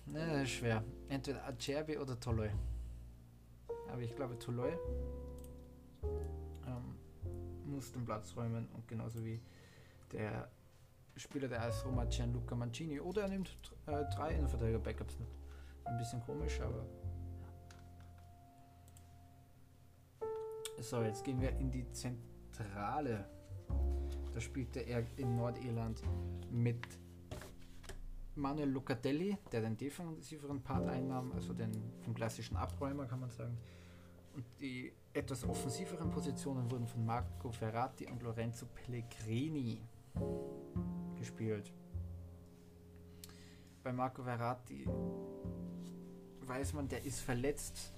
Ne, 0.06 0.24
das 0.26 0.42
ist 0.42 0.50
schwer. 0.50 0.84
Entweder 1.08 1.46
Acerbi 1.46 1.98
oder 1.98 2.18
Toloi. 2.18 2.50
Aber 3.90 4.02
ich 4.02 4.14
glaube, 4.14 4.38
Toloi 4.38 4.72
ähm, 6.66 6.96
muss 7.64 7.92
den 7.92 8.04
Platz 8.04 8.36
räumen 8.36 8.68
und 8.74 8.86
genauso 8.86 9.24
wie 9.24 9.40
der 10.12 10.48
Spieler 11.16 11.48
der 11.48 11.62
AS 11.62 11.84
Roma 11.84 12.04
Gianluca 12.04 12.54
Mancini 12.54 13.00
oder 13.00 13.22
er 13.22 13.28
nimmt 13.28 13.56
äh, 13.86 14.04
drei 14.14 14.34
Innenverteidiger 14.34 14.78
Backups 14.78 15.18
mit. 15.18 15.28
Ein 15.84 15.98
bisschen 15.98 16.20
komisch, 16.22 16.60
aber. 16.60 16.84
So, 20.78 21.02
jetzt 21.02 21.24
gehen 21.24 21.40
wir 21.40 21.50
in 21.58 21.70
die 21.70 21.90
Zentrale. 21.92 23.28
Da 24.32 24.40
spielte 24.40 24.80
er 24.80 25.04
in 25.16 25.34
Nordirland 25.36 26.02
mit 26.50 26.86
Manuel 28.36 28.70
Locatelli, 28.70 29.36
der 29.50 29.62
den 29.62 29.76
defensiveren 29.76 30.62
Part 30.62 30.88
einnahm, 30.88 31.32
also 31.32 31.52
den 31.52 31.72
vom 32.02 32.14
klassischen 32.14 32.56
Abräumer 32.56 33.06
kann 33.06 33.20
man 33.20 33.30
sagen. 33.30 33.56
Und 34.34 34.44
die 34.60 34.92
etwas 35.14 35.48
offensiveren 35.48 36.10
Positionen 36.10 36.70
wurden 36.70 36.86
von 36.86 37.04
Marco 37.04 37.50
Ferrati 37.50 38.06
und 38.06 38.22
Lorenzo 38.22 38.66
Pellegrini 38.66 39.80
gespielt. 41.16 41.72
Bei 43.82 43.92
Marco 43.92 44.22
Verratti 44.22 44.86
weiß 46.42 46.74
man, 46.74 46.88
der 46.88 47.04
ist 47.04 47.20
verletzt 47.20 47.92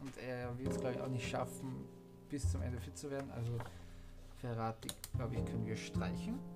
und 0.00 0.16
er 0.18 0.58
wird 0.58 0.72
es 0.72 0.80
glaube 0.80 0.94
ich 0.96 1.00
auch 1.00 1.08
nicht 1.08 1.28
schaffen, 1.28 1.86
bis 2.28 2.50
zum 2.50 2.62
Ende 2.62 2.80
fit 2.80 2.98
zu 2.98 3.10
werden. 3.10 3.30
Also 3.30 3.58
Ferrati, 4.38 4.88
glaube 5.14 5.36
ich, 5.36 5.44
können 5.44 5.64
wir 5.64 5.76
streichen. 5.76 6.55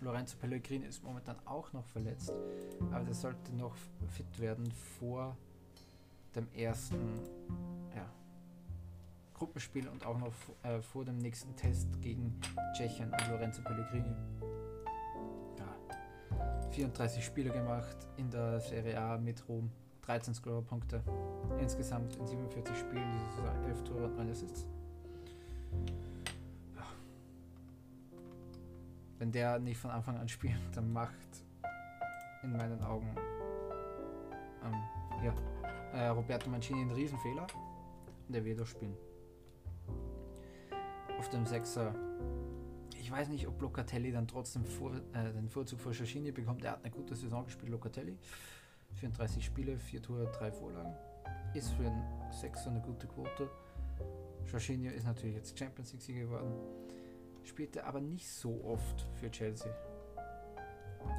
Lorenzo 0.00 0.36
Pellegrini 0.38 0.86
ist 0.86 1.04
momentan 1.04 1.36
auch 1.44 1.72
noch 1.72 1.84
verletzt, 1.84 2.32
aber 2.90 3.04
der 3.04 3.14
sollte 3.14 3.54
noch 3.54 3.74
fit 4.08 4.38
werden 4.38 4.70
vor 4.98 5.36
dem 6.34 6.48
ersten 6.54 7.20
ja, 7.94 8.08
Gruppenspiel 9.34 9.88
und 9.88 10.06
auch 10.06 10.18
noch 10.18 10.32
äh, 10.62 10.80
vor 10.80 11.04
dem 11.04 11.18
nächsten 11.18 11.54
Test 11.54 11.88
gegen 12.00 12.40
Tschechien 12.74 13.10
und 13.12 13.28
Lorenzo 13.28 13.62
Pellegrini. 13.62 14.14
Ja, 15.58 16.70
34 16.70 17.22
Spiele 17.22 17.50
gemacht 17.50 17.96
in 18.16 18.30
der 18.30 18.60
Serie 18.60 18.98
A 18.98 19.18
mit 19.18 19.46
Rom, 19.48 19.70
13 20.02 20.32
Scorerpunkte. 20.32 21.02
Insgesamt 21.60 22.16
in 22.16 22.26
47 22.26 22.74
Spielen 22.78 23.10
diese 23.12 23.42
Saison 23.42 23.64
11 23.66 23.84
Tore 23.84 24.04
und 24.04 24.16
9 24.16 24.30
Assists. 24.30 24.66
Wenn 29.20 29.30
der 29.30 29.58
nicht 29.58 29.78
von 29.78 29.90
Anfang 29.90 30.16
an 30.16 30.28
spielt, 30.28 30.58
dann 30.74 30.92
macht 30.92 31.44
in 32.42 32.52
meinen 32.52 32.82
Augen 32.82 33.14
ähm, 34.64 34.74
ja, 35.22 35.34
äh, 35.92 36.08
Roberto 36.08 36.48
Mancini 36.48 36.80
einen 36.80 36.90
Riesenfehler 36.90 37.46
und 38.26 38.34
er 38.34 38.44
wird 38.44 38.62
auch 38.62 38.66
spielen 38.66 38.96
auf 41.18 41.28
dem 41.28 41.44
Sechser. 41.44 41.94
Ich 42.98 43.10
weiß 43.10 43.28
nicht, 43.28 43.46
ob 43.46 43.60
Locatelli 43.60 44.10
dann 44.10 44.26
trotzdem 44.26 44.64
vor, 44.64 44.94
äh, 45.12 45.32
den 45.34 45.50
Vorzug 45.50 45.78
vor 45.78 45.92
Shashini 45.92 46.32
bekommt. 46.32 46.64
Er 46.64 46.72
hat 46.72 46.82
eine 46.82 46.90
gute 46.90 47.14
Saison 47.14 47.44
gespielt, 47.44 47.70
Locatelli. 47.70 48.16
34 48.94 49.44
Spiele, 49.44 49.78
4 49.78 50.02
Tore, 50.02 50.32
3 50.32 50.50
Vorlagen. 50.50 50.94
Ist 51.52 51.72
für 51.72 51.84
einen 51.84 52.32
Sechser 52.32 52.70
eine 52.70 52.80
gute 52.80 53.06
Quote. 53.06 53.50
Jorginho 54.50 54.90
ist 54.92 55.04
natürlich 55.04 55.36
jetzt 55.36 55.58
Champions 55.58 55.92
League-Sieger 55.92 56.20
geworden. 56.20 56.54
Spielte 57.44 57.84
aber 57.84 58.00
nicht 58.00 58.28
so 58.28 58.62
oft 58.64 59.06
für 59.20 59.30
Chelsea. 59.30 59.72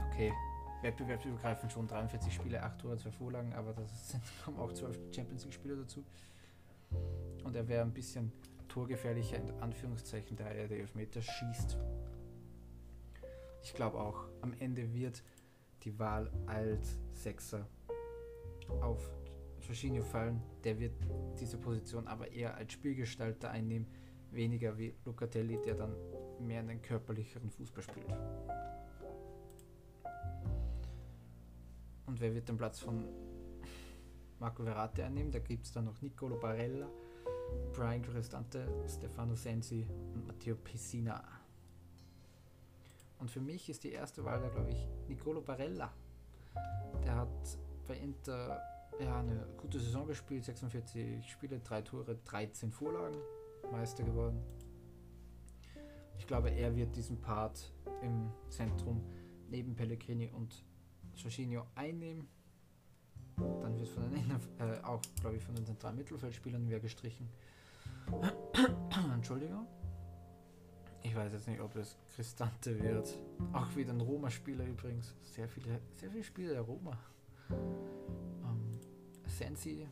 Okay, 0.07 0.31
wettbewerbsübergreifend 0.81 1.71
schon 1.71 1.87
43 1.87 2.33
Spiele, 2.33 2.61
8 2.61 2.79
Tore, 2.79 2.97
2 2.97 3.11
Vorlagen, 3.11 3.53
aber 3.53 3.73
das 3.73 4.15
kommen 4.45 4.59
auch 4.59 4.71
12 4.71 4.97
Champions 5.15 5.43
League-Spieler 5.43 5.75
dazu. 5.75 6.03
Und 7.43 7.55
er 7.55 7.67
wäre 7.67 7.83
ein 7.83 7.93
bisschen 7.93 8.31
torgefährlicher 8.67 9.37
in 9.37 9.51
Anführungszeichen, 9.61 10.37
da 10.37 10.45
er 10.45 10.67
die 10.67 10.75
Elfmeter 10.75 11.21
schießt. 11.21 11.77
Ich 13.63 13.73
glaube 13.73 13.99
auch, 13.99 14.25
am 14.41 14.53
Ende 14.59 14.93
wird 14.93 15.23
die 15.83 15.97
Wahl 15.99 16.31
als 16.47 16.97
Sechser 17.13 17.67
auf 18.81 19.09
Jorginho 19.61 20.03
fallen. 20.03 20.41
Der 20.63 20.79
wird 20.79 20.93
diese 21.39 21.57
Position 21.57 22.07
aber 22.07 22.31
eher 22.31 22.55
als 22.55 22.73
Spielgestalter 22.73 23.51
einnehmen, 23.51 23.87
weniger 24.31 24.77
wie 24.77 24.93
Locatelli, 25.05 25.59
der 25.61 25.75
dann 25.75 25.95
mehr 26.39 26.59
einen 26.59 26.81
körperlicheren 26.81 27.49
Fußball 27.49 27.83
spielt. 27.83 28.11
Und 32.05 32.19
wer 32.19 32.33
wird 32.33 32.49
den 32.49 32.57
Platz 32.57 32.79
von 32.79 33.07
Marco 34.39 34.63
Verratti 34.63 35.01
einnehmen? 35.01 35.31
Da 35.31 35.39
gibt 35.39 35.65
es 35.65 35.71
dann 35.71 35.85
noch 35.85 36.01
Nicolo 36.01 36.37
Barella, 36.37 36.89
Brian 37.73 38.01
Cristante, 38.01 38.67
Stefano 38.87 39.35
Sensi 39.35 39.87
und 40.13 40.27
Matteo 40.27 40.55
Pessina. 40.55 41.23
Und 43.19 43.29
für 43.29 43.39
mich 43.39 43.69
ist 43.69 43.83
die 43.83 43.91
erste 43.91 44.25
Wahl 44.25 44.41
da, 44.41 44.49
glaube 44.49 44.71
ich, 44.71 44.87
Nicolo 45.07 45.41
Barella. 45.41 45.93
Der 47.05 47.15
hat 47.15 47.57
bei 47.87 47.95
Inter 47.95 48.59
ja, 48.99 49.19
eine 49.19 49.47
gute 49.57 49.79
Saison 49.79 50.07
gespielt, 50.07 50.43
46 50.43 51.31
Spiele, 51.31 51.59
3 51.59 51.81
Tore, 51.83 52.17
13 52.25 52.71
Vorlagen, 52.71 53.17
Meister 53.71 54.03
geworden. 54.03 54.39
Ich 56.17 56.27
glaube, 56.27 56.49
er 56.49 56.75
wird 56.75 56.95
diesen 56.95 57.19
Part 57.19 57.73
im 58.01 58.31
Zentrum 58.49 59.01
neben 59.49 59.75
Pellegrini 59.75 60.29
und 60.29 60.63
Jorginho 61.15 61.65
einnehmen. 61.75 62.27
Dann 63.37 63.77
wird 63.77 63.89
von 63.89 64.03
den 64.11 64.29
äh, 64.59 64.83
auch, 64.83 65.01
glaube 65.19 65.37
ich, 65.37 65.43
von 65.43 65.55
den 65.55 65.65
zentralen 65.65 65.97
Mittelfeldspielern 65.97 66.67
wieder 66.67 66.79
gestrichen. 66.79 67.27
Entschuldigung. 69.13 69.67
Ich 71.03 71.15
weiß 71.15 71.33
jetzt 71.33 71.47
nicht, 71.47 71.59
ob 71.59 71.75
es 71.75 71.97
Cristante 72.15 72.79
wird. 72.81 73.17
Auch 73.53 73.75
wieder 73.75 73.91
ein 73.91 74.01
Roma-Spieler 74.01 74.65
übrigens. 74.65 75.15
Sehr 75.21 75.49
viele, 75.49 75.81
sehr 75.95 76.11
viele 76.11 76.23
Spieler 76.23 76.53
der 76.53 76.61
Roma. 76.61 76.97
Ähm, 77.49 78.79
Sensi 79.27 79.87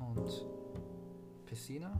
und 0.00 0.46
Pessina. 1.48 1.98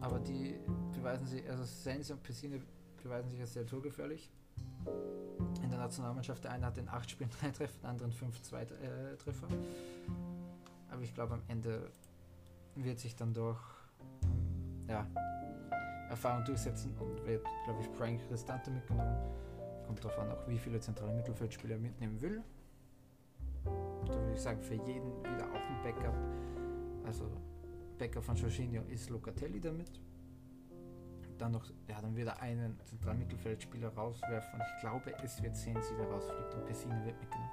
Aber 0.00 0.18
die 0.20 0.58
beweisen 0.94 1.26
sich, 1.26 1.48
also 1.48 1.64
Sensi 1.64 2.12
und 2.12 2.22
Pessina 2.22 2.56
beweisen 3.02 3.30
sich 3.30 3.40
als 3.40 3.52
sehr 3.52 3.66
torgefährlich 3.66 4.30
in 5.62 5.70
der 5.70 5.78
Nationalmannschaft. 5.78 6.44
Der 6.44 6.52
eine 6.52 6.66
hat 6.66 6.78
in 6.78 6.88
acht 6.88 7.10
Spielen 7.10 7.30
drei 7.40 7.50
Treffer, 7.50 7.78
der 7.82 7.90
andere 7.90 8.10
fünf 8.10 8.40
zwei 8.42 8.62
äh, 8.62 9.16
Treffer. 9.18 9.48
Aber 10.90 11.02
ich 11.02 11.14
glaube, 11.14 11.34
am 11.34 11.42
Ende 11.48 11.90
wird 12.76 12.98
sich 12.98 13.16
dann 13.16 13.34
doch 13.34 13.60
ja, 14.88 15.06
Erfahrung 16.08 16.44
durchsetzen 16.44 16.94
und 16.98 17.24
wird, 17.26 17.44
glaube 17.64 17.80
ich, 17.80 17.88
Frank 17.88 18.20
Restante 18.30 18.70
mitgenommen. 18.70 19.16
Kommt 19.86 20.04
darauf 20.04 20.18
an, 20.18 20.30
auch 20.30 20.48
wie 20.48 20.58
viele 20.58 20.80
zentrale 20.80 21.12
Mittelfeldspieler 21.12 21.74
er 21.74 21.80
mitnehmen 21.80 22.20
will. 22.20 22.42
Da 23.64 24.14
würde 24.14 24.32
ich 24.32 24.40
sagen, 24.40 24.60
für 24.62 24.74
jeden 24.74 25.18
wieder 25.20 25.46
auch 25.52 25.54
ein 25.54 25.82
Backup. 25.82 26.14
Also 27.04 27.24
Backup 27.98 28.24
von 28.24 28.36
Jorginho 28.36 28.82
ist 28.88 29.10
Locatelli 29.10 29.60
damit 29.60 30.00
dann 31.40 31.52
noch, 31.52 31.64
ja, 31.88 32.00
dann 32.00 32.14
wird 32.16 32.28
er 32.28 32.40
einen 32.40 32.78
zentralen 32.84 33.18
Mittelfeldspieler 33.18 33.88
rauswerfen. 33.88 34.60
Ich 34.60 34.80
glaube, 34.80 35.14
es 35.22 35.42
wird 35.42 35.56
sehen, 35.56 35.80
sie 35.82 35.96
der 35.96 36.06
rausfliegt 36.06 36.54
und 36.54 36.66
Pessine 36.66 37.04
wird 37.04 37.18
mitgenommen. 37.18 37.50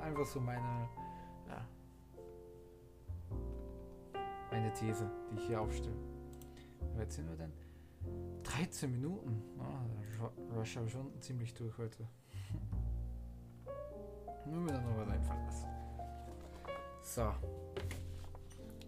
Einfach 0.00 0.26
so 0.26 0.40
meine, 0.40 0.88
ja, 1.48 1.66
meine 4.50 4.72
These, 4.72 5.10
die 5.30 5.36
ich 5.36 5.46
hier 5.46 5.60
aufstelle. 5.60 5.96
Jetzt 6.98 7.16
sind 7.16 7.28
wir 7.28 7.36
denn 7.36 7.52
13 8.44 8.90
Minuten. 8.90 9.42
Oh, 9.58 10.54
Rush 10.56 10.76
aber 10.76 10.88
schon 10.88 11.20
ziemlich 11.20 11.52
durch 11.54 11.76
heute. 11.76 12.06
Nur 14.46 14.60
mir 14.60 14.72
dann 14.72 14.84
noch 14.84 14.96
was 14.98 15.08
einfallen 15.08 15.44
lassen. 15.44 15.73
So. 17.04 17.32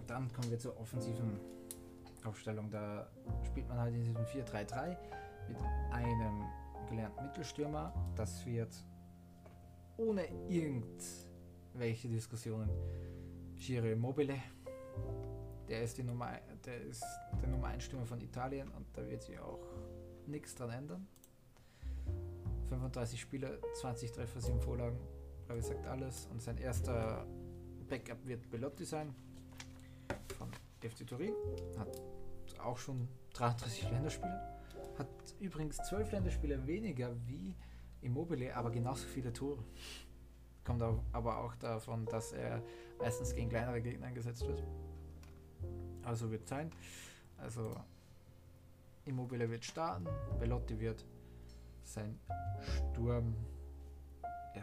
Dann 0.07 0.33
kommen 0.33 0.50
wir 0.50 0.59
zur 0.59 0.79
offensiven 0.81 1.38
Aufstellung. 2.24 2.70
Da 2.70 3.07
spielt 3.44 3.68
man 3.68 3.79
halt 3.79 3.94
in 3.94 4.05
diesem 4.05 4.24
4-3-3 4.24 4.96
mit 5.48 5.59
einem 5.92 6.42
gelernten 6.88 7.24
Mittelstürmer. 7.24 7.92
Das 8.16 8.44
wird 8.46 8.74
ohne 9.98 10.26
irgendwelche 10.48 12.09
Diskussionen 12.09 12.70
Giro 13.55 13.87
Immobile. 13.87 14.37
Der 15.68 15.83
ist, 15.83 15.98
die 15.98 16.02
Nummer, 16.02 16.31
der 16.64 16.81
ist 16.81 17.05
der 17.42 17.48
Nummer 17.48 17.68
1 17.68 17.85
Stürmer 17.85 18.07
von 18.07 18.20
Italien 18.20 18.68
und 18.70 18.87
da 18.94 19.07
wird 19.09 19.22
sich 19.22 19.38
auch 19.38 19.61
nichts 20.26 20.55
dran 20.55 20.70
ändern. 20.70 21.07
35 22.70 23.20
Spiele, 23.20 23.61
20 23.81 24.11
Treffer, 24.12 24.40
7 24.40 24.61
Vorlagen, 24.61 24.98
glaube 25.44 25.61
ich, 25.61 25.66
sagt 25.66 25.87
alles. 25.87 26.26
Und 26.26 26.40
sein 26.40 26.57
erster 26.59 27.26
Backup 27.88 28.27
wird 28.27 28.51
Belotti 28.51 28.85
sein 28.85 29.14
von 30.37 30.51
FC 30.81 31.07
Turin. 31.07 31.35
Hat 31.79 31.88
auch 32.61 32.79
schon 32.79 33.09
33 33.35 33.90
Länderspiele. 33.90 34.40
Hat 34.99 35.09
übrigens 35.40 35.77
12 35.77 36.12
Länderspiele 36.12 36.66
weniger 36.66 37.14
wie 37.27 37.55
Immobile, 38.03 38.55
aber 38.55 38.70
genauso 38.70 39.07
viele 39.07 39.33
Tore. 39.33 39.62
Kommt 40.64 40.83
aber 41.12 41.38
auch 41.38 41.55
davon, 41.57 42.07
dass 42.07 42.33
er 42.33 42.62
meistens 42.99 43.35
gegen 43.35 43.49
kleinere 43.49 43.81
Gegner 43.81 44.07
eingesetzt 44.07 44.46
wird. 44.46 44.62
Also 46.03 46.31
wird 46.31 46.49
sein. 46.49 46.70
Also 47.38 47.77
Immobile 49.05 49.49
wird 49.51 49.64
starten, 49.64 50.07
Belotti 50.40 50.81
wird 50.81 51.05
sein 51.85 52.18
Sturm, 52.61 53.35
ja, 54.55 54.62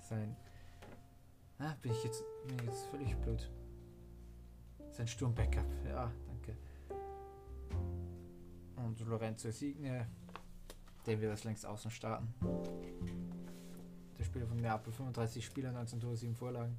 sein, 0.00 0.36
ah, 1.58 1.74
bin 1.82 1.92
ich 1.92 2.04
jetzt, 2.04 2.24
bin 2.46 2.58
jetzt 2.66 2.86
völlig 2.86 3.16
blöd. 3.16 3.50
Sein 4.90 5.06
Sturm-Backup, 5.06 5.66
ja, 5.86 6.10
danke. 6.26 6.56
Und 8.76 9.00
Lorenzo 9.00 9.50
Signe, 9.50 10.06
der 11.06 11.20
wird 11.20 11.32
das 11.32 11.44
längst 11.44 11.66
außen 11.66 11.90
starten. 11.90 12.34
Der 14.18 14.24
Spieler 14.24 14.46
von 14.46 14.56
Neapel, 14.56 14.92
35 14.92 15.44
Spieler, 15.44 15.72
19 15.72 16.00
Tore, 16.00 16.16
7 16.16 16.34
Vorlagen. 16.34 16.76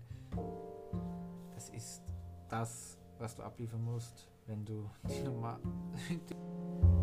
Das 1.53 1.69
ist 1.69 2.01
das, 2.49 2.97
was 3.19 3.35
du 3.35 3.43
abliefern 3.43 3.83
musst, 3.83 4.29
wenn 4.47 4.65
du 4.65 4.89
die 5.07 5.21
Nummer 5.21 5.59